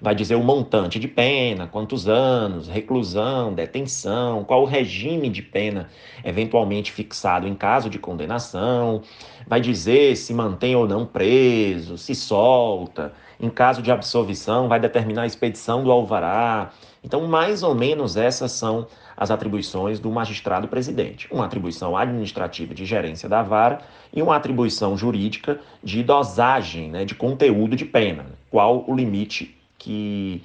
vai 0.00 0.14
dizer 0.14 0.34
o 0.34 0.42
montante 0.42 0.98
de 0.98 1.06
pena, 1.06 1.66
quantos 1.66 2.08
anos, 2.08 2.68
reclusão, 2.68 3.52
detenção, 3.52 4.44
qual 4.44 4.62
o 4.62 4.66
regime 4.66 5.28
de 5.28 5.42
pena 5.42 5.88
eventualmente 6.24 6.90
fixado 6.90 7.46
em 7.46 7.54
caso 7.54 7.90
de 7.90 7.98
condenação, 7.98 9.02
vai 9.46 9.60
dizer 9.60 10.16
se 10.16 10.32
mantém 10.32 10.74
ou 10.74 10.88
não 10.88 11.04
preso, 11.04 11.98
se 11.98 12.14
solta, 12.14 13.12
em 13.38 13.50
caso 13.50 13.82
de 13.82 13.90
absolvição, 13.90 14.68
vai 14.68 14.80
determinar 14.80 15.22
a 15.22 15.26
expedição 15.26 15.82
do 15.82 15.90
alvará. 15.90 16.70
Então, 17.02 17.26
mais 17.26 17.62
ou 17.62 17.74
menos 17.74 18.16
essas 18.16 18.52
são 18.52 18.86
as 19.16 19.30
atribuições 19.30 19.98
do 19.98 20.10
magistrado 20.10 20.68
presidente. 20.68 21.28
Uma 21.30 21.46
atribuição 21.46 21.96
administrativa 21.96 22.74
de 22.74 22.84
gerência 22.84 23.28
da 23.28 23.42
vara 23.42 23.80
e 24.12 24.22
uma 24.22 24.36
atribuição 24.36 24.96
jurídica 24.96 25.60
de 25.82 26.02
dosagem, 26.02 26.90
né, 26.90 27.04
de 27.04 27.14
conteúdo 27.14 27.76
de 27.76 27.84
pena. 27.84 28.26
Qual 28.50 28.84
o 28.86 28.94
limite 28.94 29.59
que 29.80 30.42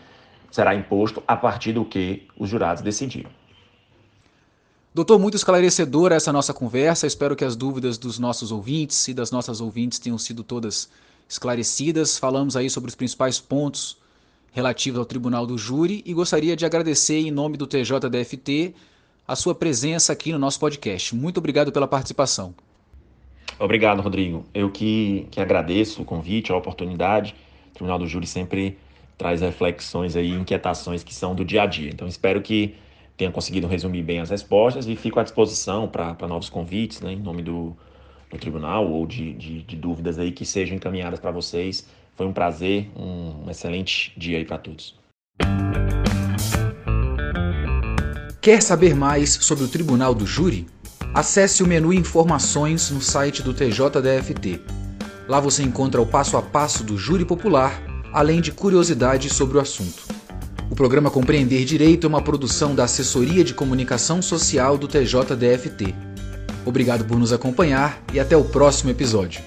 será 0.50 0.74
imposto 0.74 1.22
a 1.28 1.36
partir 1.36 1.74
do 1.74 1.86
que 1.86 2.26
os 2.40 2.50
jurados 2.50 2.82
decidiram. 2.82 3.30
Doutor, 4.94 5.20
muito 5.20 5.36
esclarecedora 5.36 6.16
essa 6.16 6.32
nossa 6.32 6.54
conversa. 6.54 7.06
Espero 7.06 7.36
que 7.36 7.44
as 7.44 7.56
dúvidas 7.56 7.98
dos 7.98 8.18
nossos 8.18 8.50
ouvintes 8.50 9.10
e 9.10 9.14
das 9.14 9.30
nossas 9.30 9.60
ouvintes 9.60 10.00
tenham 10.00 10.18
sido 10.18 10.42
todas 10.42 10.90
esclarecidas. 11.28 12.18
Falamos 12.18 12.56
aí 12.56 12.70
sobre 12.70 12.88
os 12.88 12.96
principais 12.96 13.38
pontos 13.38 13.98
relativos 14.54 14.98
ao 14.98 15.06
Tribunal 15.06 15.46
do 15.46 15.58
Júri 15.58 16.02
e 16.06 16.14
gostaria 16.14 16.56
de 16.56 16.66
agradecer 16.66 17.20
em 17.20 17.30
nome 17.30 17.58
do 17.58 17.68
TJDFT 17.68 18.74
a 19.28 19.36
sua 19.36 19.54
presença 19.54 20.14
aqui 20.14 20.32
no 20.32 20.40
nosso 20.40 20.62
podcast. 20.62 21.14
Muito 21.14 21.40
obrigado 21.40 21.74
pela 21.74 21.90
participação. 21.90 22.56
Obrigado, 23.60 24.02
Rodrigo. 24.02 24.46
Eu 24.54 24.72
que, 24.72 25.28
que 25.30 25.42
agradeço 25.42 26.02
o 26.02 26.06
convite, 26.06 26.54
a 26.54 26.56
oportunidade. 26.56 27.36
O 27.72 27.74
Tribunal 27.74 28.00
do 28.00 28.08
Júri 28.08 28.28
sempre 28.28 28.78
traz 29.18 29.42
reflexões 29.42 30.16
aí, 30.16 30.32
inquietações 30.32 31.04
que 31.04 31.14
são 31.14 31.34
do 31.34 31.46
dia 31.46 31.64
a 31.64 31.66
dia. 31.66 31.90
Então 31.90 32.08
espero 32.08 32.42
que 32.42 32.76
tenha 33.18 33.32
conseguido 33.32 33.68
resumir 33.68 34.04
bem 34.04 34.20
as 34.20 34.30
respostas 34.30 34.88
e 34.88 34.96
fico 34.96 35.20
à 35.20 35.24
disposição 35.24 35.88
para 35.88 36.28
novos 36.28 36.50
convites, 36.50 37.00
né, 37.02 37.14
em 37.14 37.20
nome 37.20 37.42
do, 37.42 37.76
do 38.30 38.38
tribunal 38.38 38.90
ou 38.90 39.06
de, 39.06 39.34
de, 39.34 39.62
de, 39.64 39.76
dúvidas 39.76 40.20
aí 40.20 40.32
que 40.32 40.46
sejam 40.46 40.76
encaminhadas 40.76 41.20
para 41.20 41.32
vocês. 41.32 41.88
Foi 42.16 42.26
um 42.26 42.34
prazer, 42.34 42.90
um, 42.96 43.46
um 43.46 43.50
excelente 43.50 44.14
dia 44.18 44.38
aí 44.38 44.46
para 44.46 44.58
todos. 44.58 44.96
Quer 48.42 48.62
saber 48.62 48.94
mais 48.94 49.32
sobre 49.42 49.64
o 49.64 49.68
Tribunal 49.68 50.14
do 50.14 50.26
Júri? 50.26 50.68
Acesse 51.14 51.64
o 51.64 51.68
menu 51.68 51.92
Informações 51.92 52.92
no 52.92 53.02
site 53.02 53.42
do 53.42 53.54
TJDFT. 53.54 54.62
Lá 55.28 55.40
você 55.40 55.64
encontra 55.64 56.00
o 56.00 56.06
passo 56.06 56.38
a 56.38 56.42
passo 56.42 56.84
do 56.84 56.96
Júri 56.96 57.26
Popular 57.26 57.95
além 58.16 58.40
de 58.40 58.50
curiosidades 58.50 59.34
sobre 59.34 59.58
o 59.58 59.60
assunto. 59.60 60.04
O 60.72 60.76
programa 60.76 61.12
Compreender 61.12 61.66
Direito 61.66 62.08
é 62.08 62.08
uma 62.08 62.22
produção 62.22 62.74
da 62.74 62.86
Assessoria 62.86 63.44
de 63.44 63.54
Comunicação 63.54 64.22
Social 64.22 64.78
do 64.78 64.88
TJDFT. 64.88 65.94
Obrigado 66.66 67.04
por 67.04 67.20
nos 67.20 67.34
acompanhar 67.34 68.02
e 68.14 68.20
até 68.20 68.38
o 68.38 68.46
próximo 68.46 68.90
episódio. 68.90 69.42